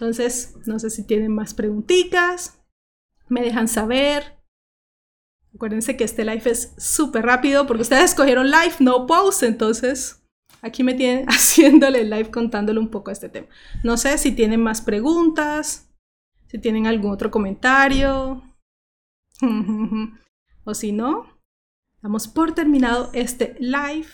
Entonces, 0.00 0.56
no 0.64 0.78
sé 0.78 0.88
si 0.88 1.06
tienen 1.06 1.34
más 1.34 1.52
preguntitas, 1.52 2.58
me 3.28 3.42
dejan 3.42 3.68
saber. 3.68 4.42
Acuérdense 5.54 5.94
que 5.98 6.04
este 6.04 6.24
live 6.24 6.50
es 6.50 6.72
súper 6.78 7.26
rápido 7.26 7.66
porque 7.66 7.82
ustedes 7.82 8.04
escogieron 8.04 8.50
live, 8.50 8.76
no 8.78 9.06
pause, 9.06 9.42
entonces 9.42 10.26
aquí 10.62 10.82
me 10.84 10.94
tienen 10.94 11.26
haciéndole 11.28 12.04
live 12.04 12.30
contándole 12.30 12.80
un 12.80 12.88
poco 12.88 13.10
este 13.10 13.28
tema. 13.28 13.48
No 13.84 13.98
sé 13.98 14.16
si 14.16 14.32
tienen 14.32 14.62
más 14.62 14.80
preguntas, 14.80 15.92
si 16.46 16.58
tienen 16.58 16.86
algún 16.86 17.10
otro 17.10 17.30
comentario. 17.30 18.42
o 20.64 20.74
si 20.74 20.92
no, 20.92 21.26
damos 22.00 22.26
por 22.26 22.54
terminado 22.54 23.10
este 23.12 23.54
live. 23.60 24.08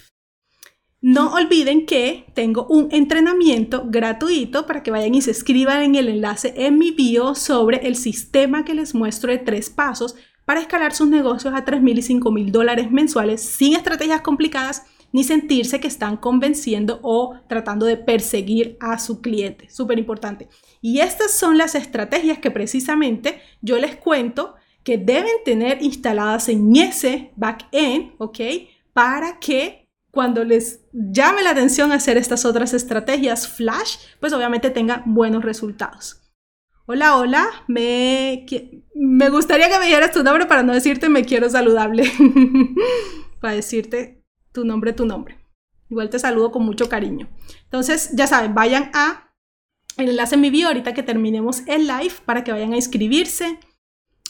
No 1.09 1.35
olviden 1.35 1.87
que 1.87 2.25
tengo 2.35 2.67
un 2.69 2.89
entrenamiento 2.91 3.85
gratuito 3.87 4.67
para 4.67 4.83
que 4.83 4.91
vayan 4.91 5.15
y 5.15 5.23
se 5.23 5.31
escriban 5.31 5.85
en 5.85 5.95
el 5.95 6.09
enlace 6.09 6.53
en 6.57 6.79
mi 6.79 6.91
bio 6.91 7.37
sobre 7.37 7.87
el 7.87 7.95
sistema 7.95 8.65
que 8.65 8.75
les 8.75 8.93
muestro 8.93 9.31
de 9.31 9.39
tres 9.39 9.71
pasos 9.71 10.17
para 10.45 10.59
escalar 10.61 10.93
sus 10.93 11.07
negocios 11.07 11.55
a 11.55 11.65
3 11.65 11.81
mil 11.81 11.97
y 11.97 12.03
5 12.03 12.33
mil 12.33 12.51
dólares 12.51 12.91
mensuales 12.91 13.41
sin 13.41 13.77
estrategias 13.77 14.23
complicadas 14.23 14.83
ni 15.13 15.23
sentirse 15.23 15.79
que 15.79 15.87
están 15.87 16.17
convenciendo 16.17 16.99
o 17.05 17.37
tratando 17.49 17.87
de 17.87 17.99
perseguir 17.99 18.77
a 18.81 18.99
su 18.99 19.21
cliente. 19.21 19.71
Súper 19.71 20.01
importante. 20.01 20.49
Y 20.83 20.99
estas 20.99 21.31
son 21.31 21.57
las 21.57 21.77
estrategias 21.77 22.41
que 22.41 22.51
precisamente 22.51 23.41
yo 23.63 23.79
les 23.79 23.95
cuento 23.95 24.57
que 24.83 24.99
deben 24.99 25.45
tener 25.45 25.81
instaladas 25.85 26.49
en 26.49 26.75
ese 26.75 27.31
backend, 27.37 28.15
¿ok? 28.19 28.41
Para 28.93 29.39
que 29.39 29.86
cuando 30.17 30.45
les 30.45 30.81
llame 30.95 31.43
la 31.43 31.51
atención 31.51 31.93
hacer 31.93 32.17
estas 32.17 32.47
otras 32.47 32.73
estrategias 32.73 33.47
flash, 33.47 33.99
pues 34.19 34.33
obviamente 34.33 34.71
tengan 34.71 35.03
buenos 35.05 35.45
resultados. 35.45 36.23
Hola, 36.87 37.19
hola, 37.19 37.47
me, 37.69 38.47
me 38.95 39.29
gustaría 39.29 39.69
que 39.69 39.79
me 39.79 39.85
dijeras 39.85 40.13
tu 40.13 40.23
nombre 40.23 40.47
para 40.47 40.63
no 40.63 40.73
decirte 40.73 41.11
me 41.11 41.27
quiero 41.27 41.51
saludable, 41.51 42.11
para 43.43 43.57
decirte 43.57 44.25
tu 44.53 44.65
nombre, 44.65 44.95
tu 44.95 45.05
nombre. 45.05 45.39
Igual 45.91 46.09
te 46.09 46.19
saludo 46.19 46.51
con 46.51 46.65
mucho 46.65 46.89
cariño. 46.89 47.29
Entonces, 47.65 48.09
ya 48.15 48.27
saben, 48.27 48.55
vayan 48.55 48.91
a 48.95 49.35
el 49.99 50.09
enlace 50.09 50.37
en 50.37 50.41
mi 50.41 50.49
bio 50.49 50.69
ahorita 50.69 50.95
que 50.95 51.03
terminemos 51.03 51.61
el 51.67 51.87
live 51.87 52.15
para 52.25 52.43
que 52.43 52.53
vayan 52.53 52.73
a 52.73 52.77
inscribirse. 52.77 53.59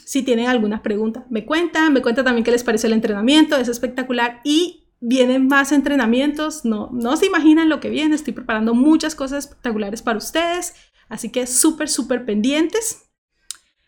Si 0.05 0.25
tienen 0.25 0.49
algunas 0.49 0.81
preguntas, 0.81 1.27
me 1.31 1.47
cuentan, 1.47 1.93
me 1.93 2.03
cuentan 2.03 2.25
también 2.25 2.43
qué 2.43 2.51
les 2.51 2.65
parece 2.65 2.89
el 2.89 2.93
entrenamiento, 2.93 3.57
es 3.57 3.69
espectacular 3.69 4.41
y 4.43 4.86
vienen 5.01 5.47
más 5.49 5.73
entrenamientos, 5.73 6.65
no, 6.65 6.91
no 6.93 7.17
se 7.17 7.27
imaginan 7.27 7.69
lo 7.69 7.81
que 7.81 7.91
viene, 7.91 8.15
estoy 8.15 8.33
preparando 8.33 8.75
muchas 8.75 9.15
cosas 9.15 9.45
espectaculares 9.45 10.03
para 10.03 10.19
ustedes. 10.19 10.75
Así 11.09 11.31
que 11.31 11.47
súper, 11.47 11.89
súper 11.89 12.25
pendientes. 12.25 13.03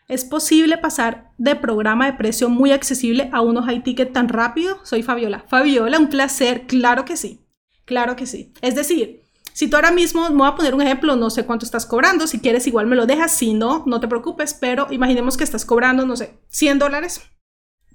¿Es 0.07 0.25
posible 0.25 0.77
pasar 0.77 1.31
de 1.37 1.55
programa 1.55 2.05
de 2.05 2.13
precio 2.13 2.49
muy 2.49 2.71
accesible 2.71 3.29
a 3.31 3.41
unos 3.41 3.65
high 3.65 3.83
ticket 3.83 4.11
tan 4.11 4.27
rápido? 4.27 4.79
Soy 4.83 5.03
Fabiola. 5.03 5.45
Fabiola, 5.47 5.99
un 5.99 6.09
placer. 6.09 6.65
Claro 6.65 7.05
que 7.05 7.17
sí. 7.17 7.45
Claro 7.85 8.15
que 8.15 8.25
sí. 8.25 8.53
Es 8.61 8.75
decir, 8.75 9.21
si 9.53 9.67
tú 9.69 9.75
ahora 9.75 9.91
mismo, 9.91 10.29
me 10.29 10.37
voy 10.37 10.47
a 10.47 10.55
poner 10.55 10.73
un 10.73 10.81
ejemplo, 10.81 11.15
no 11.15 11.29
sé 11.29 11.45
cuánto 11.45 11.65
estás 11.65 11.85
cobrando, 11.85 12.27
si 12.27 12.39
quieres 12.39 12.65
igual 12.65 12.87
me 12.87 12.95
lo 12.95 13.05
dejas, 13.05 13.31
si 13.31 13.53
no, 13.53 13.83
no 13.85 13.99
te 13.99 14.07
preocupes, 14.07 14.53
pero 14.53 14.87
imaginemos 14.89 15.37
que 15.37 15.43
estás 15.43 15.65
cobrando, 15.65 16.05
no 16.05 16.15
sé, 16.15 16.39
100 16.47 16.79
dólares 16.79 17.21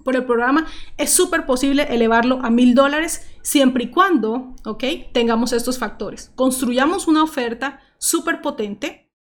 por 0.05 0.15
el 0.15 0.23
programa, 0.23 0.67
es 0.97 1.09
súper 1.09 1.45
posible 1.47 1.87
elevarlo 1.89 2.39
a 2.43 2.51
1000 2.51 2.75
dólares 2.75 3.27
siempre 3.41 3.85
y 3.85 3.89
cuando, 3.89 4.53
¿ok? 4.63 4.83
Tengamos 5.11 5.51
estos 5.51 5.79
factores. 5.79 6.31
Construyamos 6.35 7.07
una 7.07 7.23
oferta 7.23 7.79
súper 7.97 8.41
potente, 8.41 9.11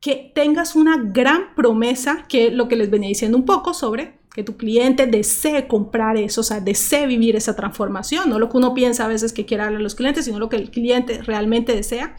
que 0.00 0.32
tengas 0.34 0.74
una 0.74 0.96
gran 0.98 1.54
promesa, 1.54 2.26
que 2.28 2.50
lo 2.50 2.68
que 2.68 2.76
les 2.76 2.90
venía 2.90 3.08
diciendo 3.08 3.38
un 3.38 3.46
poco 3.46 3.72
sobre 3.72 4.18
que 4.34 4.42
tu 4.42 4.56
cliente 4.56 5.06
desee 5.06 5.68
comprar 5.68 6.16
eso, 6.16 6.40
o 6.40 6.44
sea, 6.44 6.60
desee 6.60 7.06
vivir 7.06 7.36
esa 7.36 7.54
transformación, 7.54 8.28
no 8.28 8.40
lo 8.40 8.48
que 8.48 8.56
uno 8.56 8.74
piensa 8.74 9.04
a 9.04 9.08
veces 9.08 9.32
que 9.32 9.46
quiere 9.46 9.62
darle 9.62 9.78
a 9.78 9.82
los 9.82 9.94
clientes, 9.94 10.24
sino 10.24 10.40
lo 10.40 10.48
que 10.48 10.56
el 10.56 10.72
cliente 10.72 11.22
realmente 11.22 11.74
desea. 11.74 12.16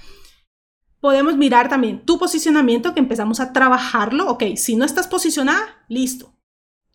Podemos 1.01 1.35
mirar 1.35 1.67
también 1.67 2.05
tu 2.05 2.17
posicionamiento, 2.17 2.93
que 2.93 3.01
empezamos 3.01 3.41
a 3.41 3.51
trabajarlo. 3.51 4.29
Ok, 4.29 4.43
si 4.55 4.77
no 4.77 4.85
estás 4.85 5.07
posicionada, 5.09 5.85
listo. 5.89 6.34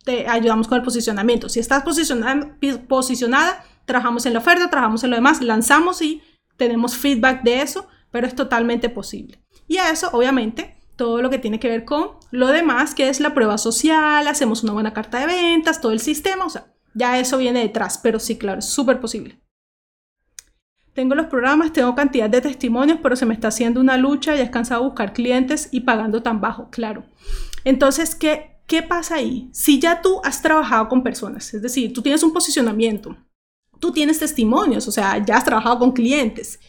Te 0.04 0.26
ayudamos 0.26 0.66
con 0.66 0.78
el 0.78 0.84
posicionamiento. 0.84 1.48
Si 1.48 1.60
estás 1.60 1.82
posicionada, 1.82 2.56
posicionada 2.88 3.64
trabajamos 3.84 4.24
en 4.26 4.32
la 4.32 4.38
oferta, 4.38 4.70
trabajamos 4.70 5.04
en 5.04 5.10
lo 5.10 5.16
demás, 5.16 5.40
lanzamos 5.42 6.00
y 6.00 6.22
tenemos 6.56 6.96
feedback 6.96 7.42
de 7.42 7.62
eso, 7.62 7.88
pero 8.10 8.26
es 8.26 8.34
totalmente 8.34 8.88
posible. 8.88 9.42
Y 9.66 9.78
a 9.78 9.90
eso, 9.90 10.10
obviamente, 10.12 10.76
todo 10.96 11.22
lo 11.22 11.30
que 11.30 11.38
tiene 11.38 11.58
que 11.58 11.68
ver 11.68 11.84
con 11.84 12.10
lo 12.30 12.48
demás, 12.48 12.94
que 12.94 13.08
es 13.08 13.20
la 13.20 13.34
prueba 13.34 13.58
social, 13.58 14.26
hacemos 14.28 14.62
una 14.62 14.72
buena 14.72 14.92
carta 14.92 15.18
de 15.18 15.26
ventas, 15.26 15.80
todo 15.80 15.92
el 15.92 16.00
sistema, 16.00 16.44
o 16.44 16.50
sea, 16.50 16.66
ya 16.94 17.18
eso 17.18 17.38
viene 17.38 17.60
detrás, 17.60 17.98
pero 18.02 18.20
sí, 18.20 18.36
claro, 18.36 18.58
es 18.58 18.66
súper 18.66 19.00
posible. 19.00 19.40
Tengo 20.92 21.14
los 21.14 21.26
programas, 21.26 21.72
tengo 21.72 21.94
cantidad 21.94 22.28
de 22.28 22.40
testimonios, 22.40 22.98
pero 23.02 23.16
se 23.16 23.24
me 23.24 23.34
está 23.34 23.48
haciendo 23.48 23.80
una 23.80 23.96
lucha 23.96 24.36
y 24.36 24.40
es 24.40 24.50
cansado 24.50 24.84
buscar 24.84 25.12
clientes 25.12 25.68
y 25.72 25.80
pagando 25.80 26.22
tan 26.22 26.40
bajo, 26.40 26.68
claro. 26.70 27.04
Entonces, 27.64 28.14
¿qué, 28.14 28.59
¿qué 28.70 28.84
pasa 28.84 29.16
ahí? 29.16 29.50
Si 29.52 29.80
ya 29.80 30.00
tú 30.00 30.20
has 30.22 30.40
trabajado 30.40 30.88
con 30.88 31.02
personas, 31.02 31.52
es 31.52 31.60
decir, 31.60 31.92
tú 31.92 32.02
tienes 32.02 32.22
un 32.22 32.32
posicionamiento, 32.32 33.16
tú 33.80 33.90
tienes 33.90 34.20
testimonios, 34.20 34.86
o 34.86 34.92
sea, 34.92 35.18
ya 35.26 35.38
has 35.38 35.44
trabajado 35.44 35.80
con 35.80 35.90
clientes, 35.90 36.60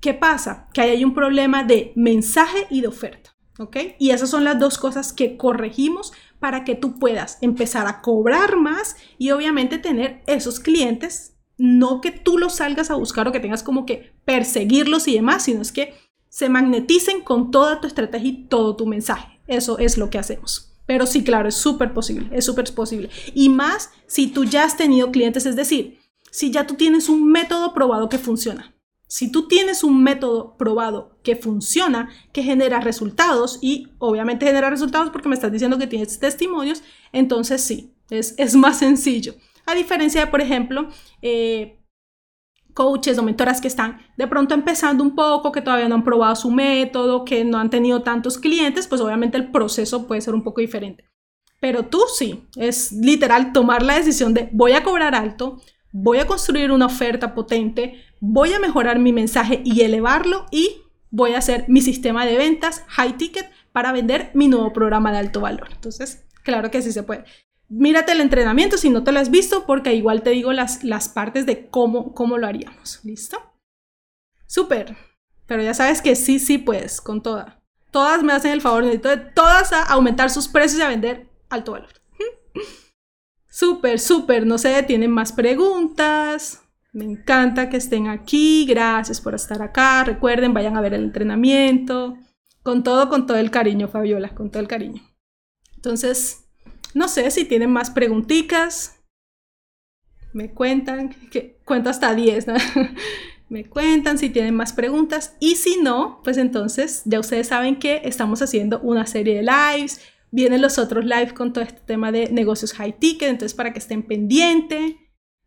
¿qué 0.00 0.14
pasa? 0.14 0.70
Que 0.72 0.80
ahí 0.80 0.90
hay 0.92 1.04
un 1.04 1.12
problema 1.12 1.62
de 1.62 1.92
mensaje 1.94 2.66
y 2.70 2.80
de 2.80 2.86
oferta. 2.86 3.36
¿ok? 3.58 3.76
Y 3.98 4.12
esas 4.12 4.30
son 4.30 4.44
las 4.44 4.58
dos 4.58 4.78
cosas 4.78 5.12
que 5.12 5.36
corregimos 5.36 6.14
para 6.40 6.64
que 6.64 6.74
tú 6.74 6.98
puedas 6.98 7.36
empezar 7.42 7.86
a 7.86 8.00
cobrar 8.00 8.56
más 8.56 8.96
y 9.18 9.30
obviamente 9.30 9.76
tener 9.76 10.22
esos 10.26 10.58
clientes, 10.58 11.36
no 11.58 12.00
que 12.00 12.12
tú 12.12 12.38
los 12.38 12.54
salgas 12.54 12.90
a 12.90 12.94
buscar 12.94 13.28
o 13.28 13.32
que 13.32 13.40
tengas 13.40 13.62
como 13.62 13.84
que 13.84 14.14
perseguirlos 14.24 15.06
y 15.06 15.16
demás, 15.16 15.44
sino 15.44 15.60
es 15.60 15.70
que 15.70 15.92
se 16.30 16.48
magneticen 16.48 17.20
con 17.20 17.50
toda 17.50 17.82
tu 17.82 17.86
estrategia 17.86 18.30
y 18.30 18.44
todo 18.46 18.74
tu 18.74 18.86
mensaje. 18.86 19.38
Eso 19.46 19.78
es 19.78 19.98
lo 19.98 20.08
que 20.08 20.18
hacemos. 20.18 20.71
Pero 20.92 21.06
sí, 21.06 21.24
claro, 21.24 21.48
es 21.48 21.54
súper 21.54 21.94
posible, 21.94 22.28
es 22.32 22.44
súper 22.44 22.70
posible. 22.74 23.08
Y 23.32 23.48
más 23.48 23.88
si 24.06 24.26
tú 24.26 24.44
ya 24.44 24.64
has 24.64 24.76
tenido 24.76 25.10
clientes, 25.10 25.46
es 25.46 25.56
decir, 25.56 25.98
si 26.30 26.50
ya 26.50 26.66
tú 26.66 26.74
tienes 26.74 27.08
un 27.08 27.32
método 27.32 27.72
probado 27.72 28.10
que 28.10 28.18
funciona. 28.18 28.74
Si 29.06 29.32
tú 29.32 29.48
tienes 29.48 29.84
un 29.84 30.02
método 30.02 30.54
probado 30.58 31.18
que 31.22 31.34
funciona, 31.34 32.10
que 32.34 32.42
genera 32.42 32.82
resultados 32.82 33.58
y 33.62 33.88
obviamente 33.96 34.44
genera 34.44 34.68
resultados 34.68 35.08
porque 35.08 35.30
me 35.30 35.34
estás 35.34 35.50
diciendo 35.50 35.78
que 35.78 35.86
tienes 35.86 36.18
testimonios, 36.18 36.82
entonces 37.10 37.62
sí, 37.62 37.94
es, 38.10 38.34
es 38.36 38.54
más 38.54 38.78
sencillo. 38.78 39.34
A 39.64 39.74
diferencia 39.74 40.20
de, 40.20 40.30
por 40.30 40.42
ejemplo, 40.42 40.90
eh, 41.22 41.81
coaches 42.74 43.18
o 43.18 43.22
mentoras 43.22 43.60
que 43.60 43.68
están 43.68 44.00
de 44.16 44.26
pronto 44.26 44.54
empezando 44.54 45.02
un 45.02 45.14
poco, 45.14 45.52
que 45.52 45.60
todavía 45.60 45.88
no 45.88 45.96
han 45.96 46.04
probado 46.04 46.36
su 46.36 46.50
método, 46.50 47.24
que 47.24 47.44
no 47.44 47.58
han 47.58 47.70
tenido 47.70 48.02
tantos 48.02 48.38
clientes, 48.38 48.86
pues 48.86 49.00
obviamente 49.00 49.36
el 49.36 49.50
proceso 49.50 50.06
puede 50.06 50.20
ser 50.20 50.34
un 50.34 50.42
poco 50.42 50.60
diferente. 50.60 51.04
Pero 51.60 51.86
tú 51.86 52.00
sí, 52.12 52.48
es 52.56 52.92
literal 52.92 53.52
tomar 53.52 53.82
la 53.82 53.94
decisión 53.94 54.34
de 54.34 54.48
voy 54.52 54.72
a 54.72 54.82
cobrar 54.82 55.14
alto, 55.14 55.60
voy 55.92 56.18
a 56.18 56.26
construir 56.26 56.72
una 56.72 56.86
oferta 56.86 57.34
potente, 57.34 58.02
voy 58.20 58.52
a 58.52 58.58
mejorar 58.58 58.98
mi 58.98 59.12
mensaje 59.12 59.62
y 59.64 59.82
elevarlo 59.82 60.46
y 60.50 60.82
voy 61.10 61.34
a 61.34 61.38
hacer 61.38 61.66
mi 61.68 61.80
sistema 61.80 62.26
de 62.26 62.36
ventas 62.36 62.84
high 62.88 63.16
ticket 63.16 63.48
para 63.72 63.92
vender 63.92 64.30
mi 64.34 64.48
nuevo 64.48 64.72
programa 64.72 65.12
de 65.12 65.18
alto 65.18 65.40
valor. 65.40 65.68
Entonces, 65.72 66.24
claro 66.42 66.70
que 66.70 66.82
sí 66.82 66.92
se 66.92 67.02
puede. 67.02 67.24
Mírate 67.74 68.12
el 68.12 68.20
entrenamiento 68.20 68.76
si 68.76 68.90
no 68.90 69.02
te 69.02 69.12
lo 69.12 69.18
has 69.18 69.30
visto 69.30 69.64
porque 69.64 69.94
igual 69.94 70.22
te 70.22 70.30
digo 70.30 70.52
las, 70.52 70.84
las 70.84 71.08
partes 71.08 71.46
de 71.46 71.70
cómo, 71.70 72.12
cómo 72.12 72.36
lo 72.36 72.46
haríamos. 72.46 73.00
¿Listo? 73.02 73.38
Súper. 74.46 74.94
Pero 75.46 75.62
ya 75.62 75.72
sabes 75.72 76.02
que 76.02 76.14
sí, 76.14 76.38
sí 76.38 76.58
puedes, 76.58 77.00
con 77.00 77.22
toda. 77.22 77.62
Todas 77.90 78.22
me 78.22 78.34
hacen 78.34 78.52
el 78.52 78.60
favor, 78.60 78.82
necesito 78.82 79.08
de 79.08 79.16
todas 79.16 79.72
a 79.72 79.84
aumentar 79.84 80.28
sus 80.28 80.48
precios 80.48 80.80
y 80.80 80.82
a 80.82 80.88
vender 80.88 81.30
alto 81.48 81.72
valor. 81.72 81.88
Súper, 83.48 84.00
súper, 84.00 84.46
no 84.46 84.56
se 84.56 84.82
tienen 84.82 85.10
más 85.10 85.32
preguntas. 85.32 86.62
Me 86.92 87.04
encanta 87.04 87.68
que 87.68 87.78
estén 87.78 88.08
aquí. 88.08 88.66
Gracias 88.66 89.20
por 89.20 89.34
estar 89.34 89.60
acá. 89.60 90.04
Recuerden, 90.04 90.54
vayan 90.54 90.76
a 90.76 90.80
ver 90.80 90.94
el 90.94 91.04
entrenamiento. 91.04 92.16
Con 92.62 92.82
todo, 92.82 93.10
con 93.10 93.26
todo 93.26 93.36
el 93.36 93.50
cariño, 93.50 93.88
Fabiola, 93.88 94.34
con 94.34 94.50
todo 94.50 94.60
el 94.60 94.68
cariño. 94.68 95.02
Entonces, 95.74 96.41
no 96.94 97.08
sé 97.08 97.30
si 97.30 97.44
tienen 97.44 97.70
más 97.70 97.90
preguntitas. 97.90 98.98
Me 100.32 100.50
cuentan, 100.50 101.10
que 101.30 101.58
cuento 101.64 101.90
hasta 101.90 102.14
10, 102.14 102.46
¿no? 102.46 102.54
Me 103.48 103.66
cuentan 103.66 104.16
si 104.16 104.30
tienen 104.30 104.54
más 104.54 104.72
preguntas 104.72 105.36
y 105.38 105.56
si 105.56 105.76
no, 105.82 106.22
pues 106.24 106.38
entonces 106.38 107.02
ya 107.04 107.20
ustedes 107.20 107.48
saben 107.48 107.78
que 107.78 108.00
estamos 108.04 108.40
haciendo 108.40 108.80
una 108.80 109.06
serie 109.06 109.36
de 109.36 109.42
lives 109.42 110.00
Vienen 110.34 110.62
los 110.62 110.78
otros 110.78 111.04
live 111.04 111.34
con 111.34 111.52
todo 111.52 111.62
este 111.62 111.82
tema 111.84 112.10
de 112.10 112.30
negocios 112.32 112.72
high 112.72 112.98
ticket, 112.98 113.28
entonces 113.28 113.52
para 113.54 113.74
que 113.74 113.78
estén 113.78 114.02
pendientes. 114.02 114.94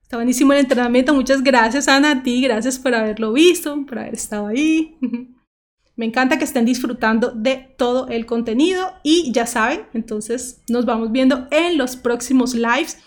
Está 0.04 0.18
buenísimo 0.18 0.54
el 0.54 0.60
entrenamiento. 0.60 1.12
Muchas 1.16 1.42
gracias, 1.42 1.88
Ana, 1.88 2.12
a 2.12 2.24
ti. 2.24 2.40
Gracias 2.44 2.78
por 2.78 2.94
haberlo 2.94 3.34
visto, 3.34 3.84
por 3.88 3.98
haber 3.98 4.14
estado 4.14 4.46
ahí. 4.46 4.96
Me 5.96 6.06
encanta 6.06 6.38
que 6.38 6.44
estén 6.44 6.66
disfrutando 6.66 7.32
de 7.32 7.74
todo 7.78 8.08
el 8.10 8.26
contenido 8.26 8.94
y 9.04 9.32
ya 9.32 9.46
saben, 9.48 9.84
entonces 9.94 10.62
nos 10.70 10.86
vamos 10.86 11.12
viendo 11.12 11.48
en 11.52 11.78
los 11.78 11.96
próximos 11.96 12.54
lives. 12.54 12.98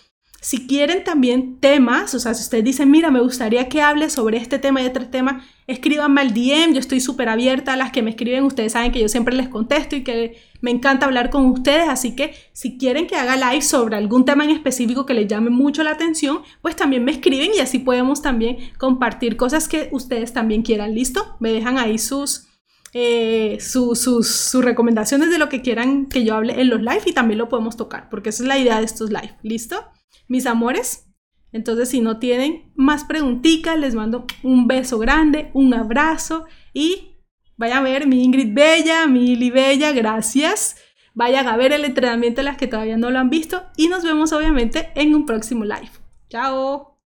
Si 0.41 0.67
quieren 0.67 1.03
también 1.03 1.59
temas, 1.59 2.15
o 2.15 2.19
sea, 2.19 2.33
si 2.33 2.43
ustedes 2.43 2.63
dicen, 2.63 2.89
mira, 2.89 3.11
me 3.11 3.19
gustaría 3.19 3.67
que 3.67 3.81
hable 3.81 4.09
sobre 4.09 4.37
este 4.37 4.57
tema 4.57 4.81
y 4.81 4.85
otro 4.85 5.07
tema, 5.09 5.43
escríbanme 5.67 6.21
al 6.21 6.33
DM, 6.33 6.73
yo 6.73 6.79
estoy 6.79 7.01
súper 7.01 7.27
abierta 7.27 7.73
a 7.73 7.75
las 7.75 7.91
que 7.91 8.01
me 8.01 8.11
escriben, 8.11 8.45
ustedes 8.45 8.71
saben 8.71 8.93
que 8.93 9.01
yo 9.01 9.09
siempre 9.09 9.35
les 9.35 9.49
contesto 9.49 9.97
y 9.97 10.03
que 10.03 10.37
me 10.61 10.71
encanta 10.71 11.05
hablar 11.05 11.29
con 11.29 11.45
ustedes, 11.45 11.89
así 11.89 12.15
que 12.15 12.33
si 12.53 12.77
quieren 12.77 13.05
que 13.05 13.17
haga 13.17 13.35
live 13.35 13.61
sobre 13.61 13.97
algún 13.97 14.23
tema 14.23 14.45
en 14.45 14.51
específico 14.51 15.05
que 15.05 15.13
les 15.13 15.27
llame 15.27 15.49
mucho 15.49 15.83
la 15.83 15.91
atención, 15.91 16.39
pues 16.61 16.77
también 16.77 17.03
me 17.03 17.11
escriben 17.11 17.51
y 17.53 17.59
así 17.59 17.79
podemos 17.79 18.21
también 18.21 18.57
compartir 18.77 19.35
cosas 19.35 19.67
que 19.67 19.89
ustedes 19.91 20.31
también 20.31 20.61
quieran, 20.61 20.95
¿listo? 20.95 21.35
Me 21.39 21.51
dejan 21.51 21.77
ahí 21.77 21.99
sus... 21.99 22.48
Eh, 22.93 23.57
sus, 23.61 24.53
recomendaciones 24.55 25.29
de 25.29 25.37
lo 25.37 25.47
que 25.47 25.61
quieran 25.61 26.07
que 26.07 26.23
yo 26.23 26.35
hable 26.35 26.59
en 26.59 26.69
los 26.69 26.81
live 26.81 27.03
y 27.05 27.13
también 27.13 27.37
lo 27.37 27.49
podemos 27.49 27.77
tocar, 27.77 28.09
porque 28.09 28.29
esa 28.29 28.43
es 28.43 28.47
la 28.47 28.57
idea 28.57 28.79
de 28.79 28.85
estos 28.85 29.11
live, 29.11 29.35
¿listo? 29.43 29.85
mis 30.29 30.45
amores. 30.45 31.07
Entonces, 31.51 31.89
si 31.89 31.99
no 31.99 32.19
tienen 32.19 32.71
más 32.75 33.03
preguntitas, 33.03 33.77
les 33.77 33.95
mando 33.95 34.25
un 34.43 34.67
beso 34.67 34.99
grande, 34.99 35.49
un 35.53 35.73
abrazo 35.73 36.45
y 36.73 37.17
vayan 37.57 37.79
a 37.79 37.81
ver 37.81 38.07
mi 38.07 38.23
Ingrid 38.23 38.53
Bella, 38.53 39.07
mi 39.07 39.35
Lili 39.35 39.49
Bella, 39.49 39.91
gracias. 39.91 40.77
Vayan 41.15 41.47
a 41.47 41.57
ver 41.57 41.73
el 41.73 41.83
entrenamiento 41.83 42.39
de 42.39 42.45
las 42.45 42.57
que 42.57 42.67
todavía 42.67 42.97
no 42.97 43.09
lo 43.09 43.19
han 43.19 43.31
visto 43.31 43.63
y 43.75 43.87
nos 43.87 44.03
vemos 44.03 44.31
obviamente 44.31 44.91
en 44.95 45.15
un 45.15 45.25
próximo 45.25 45.65
live. 45.65 45.89
Chao. 46.29 47.01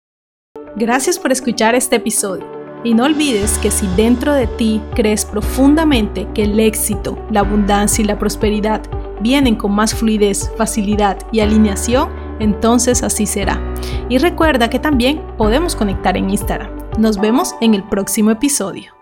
Gracias 0.74 1.18
por 1.18 1.30
escuchar 1.30 1.74
este 1.74 1.96
episodio. 1.96 2.59
Y 2.82 2.94
no 2.94 3.04
olvides 3.04 3.58
que 3.58 3.70
si 3.70 3.86
dentro 3.88 4.32
de 4.32 4.46
ti 4.46 4.80
crees 4.94 5.24
profundamente 5.24 6.26
que 6.34 6.44
el 6.44 6.58
éxito, 6.58 7.18
la 7.30 7.40
abundancia 7.40 8.02
y 8.02 8.06
la 8.06 8.18
prosperidad 8.18 8.82
vienen 9.20 9.56
con 9.56 9.72
más 9.72 9.94
fluidez, 9.94 10.50
facilidad 10.56 11.18
y 11.30 11.40
alineación, 11.40 12.08
entonces 12.38 13.02
así 13.02 13.26
será. 13.26 13.60
Y 14.08 14.18
recuerda 14.18 14.70
que 14.70 14.78
también 14.78 15.22
podemos 15.36 15.76
conectar 15.76 16.16
en 16.16 16.30
Instagram. 16.30 16.70
Nos 16.98 17.18
vemos 17.18 17.54
en 17.60 17.74
el 17.74 17.84
próximo 17.84 18.30
episodio. 18.30 18.99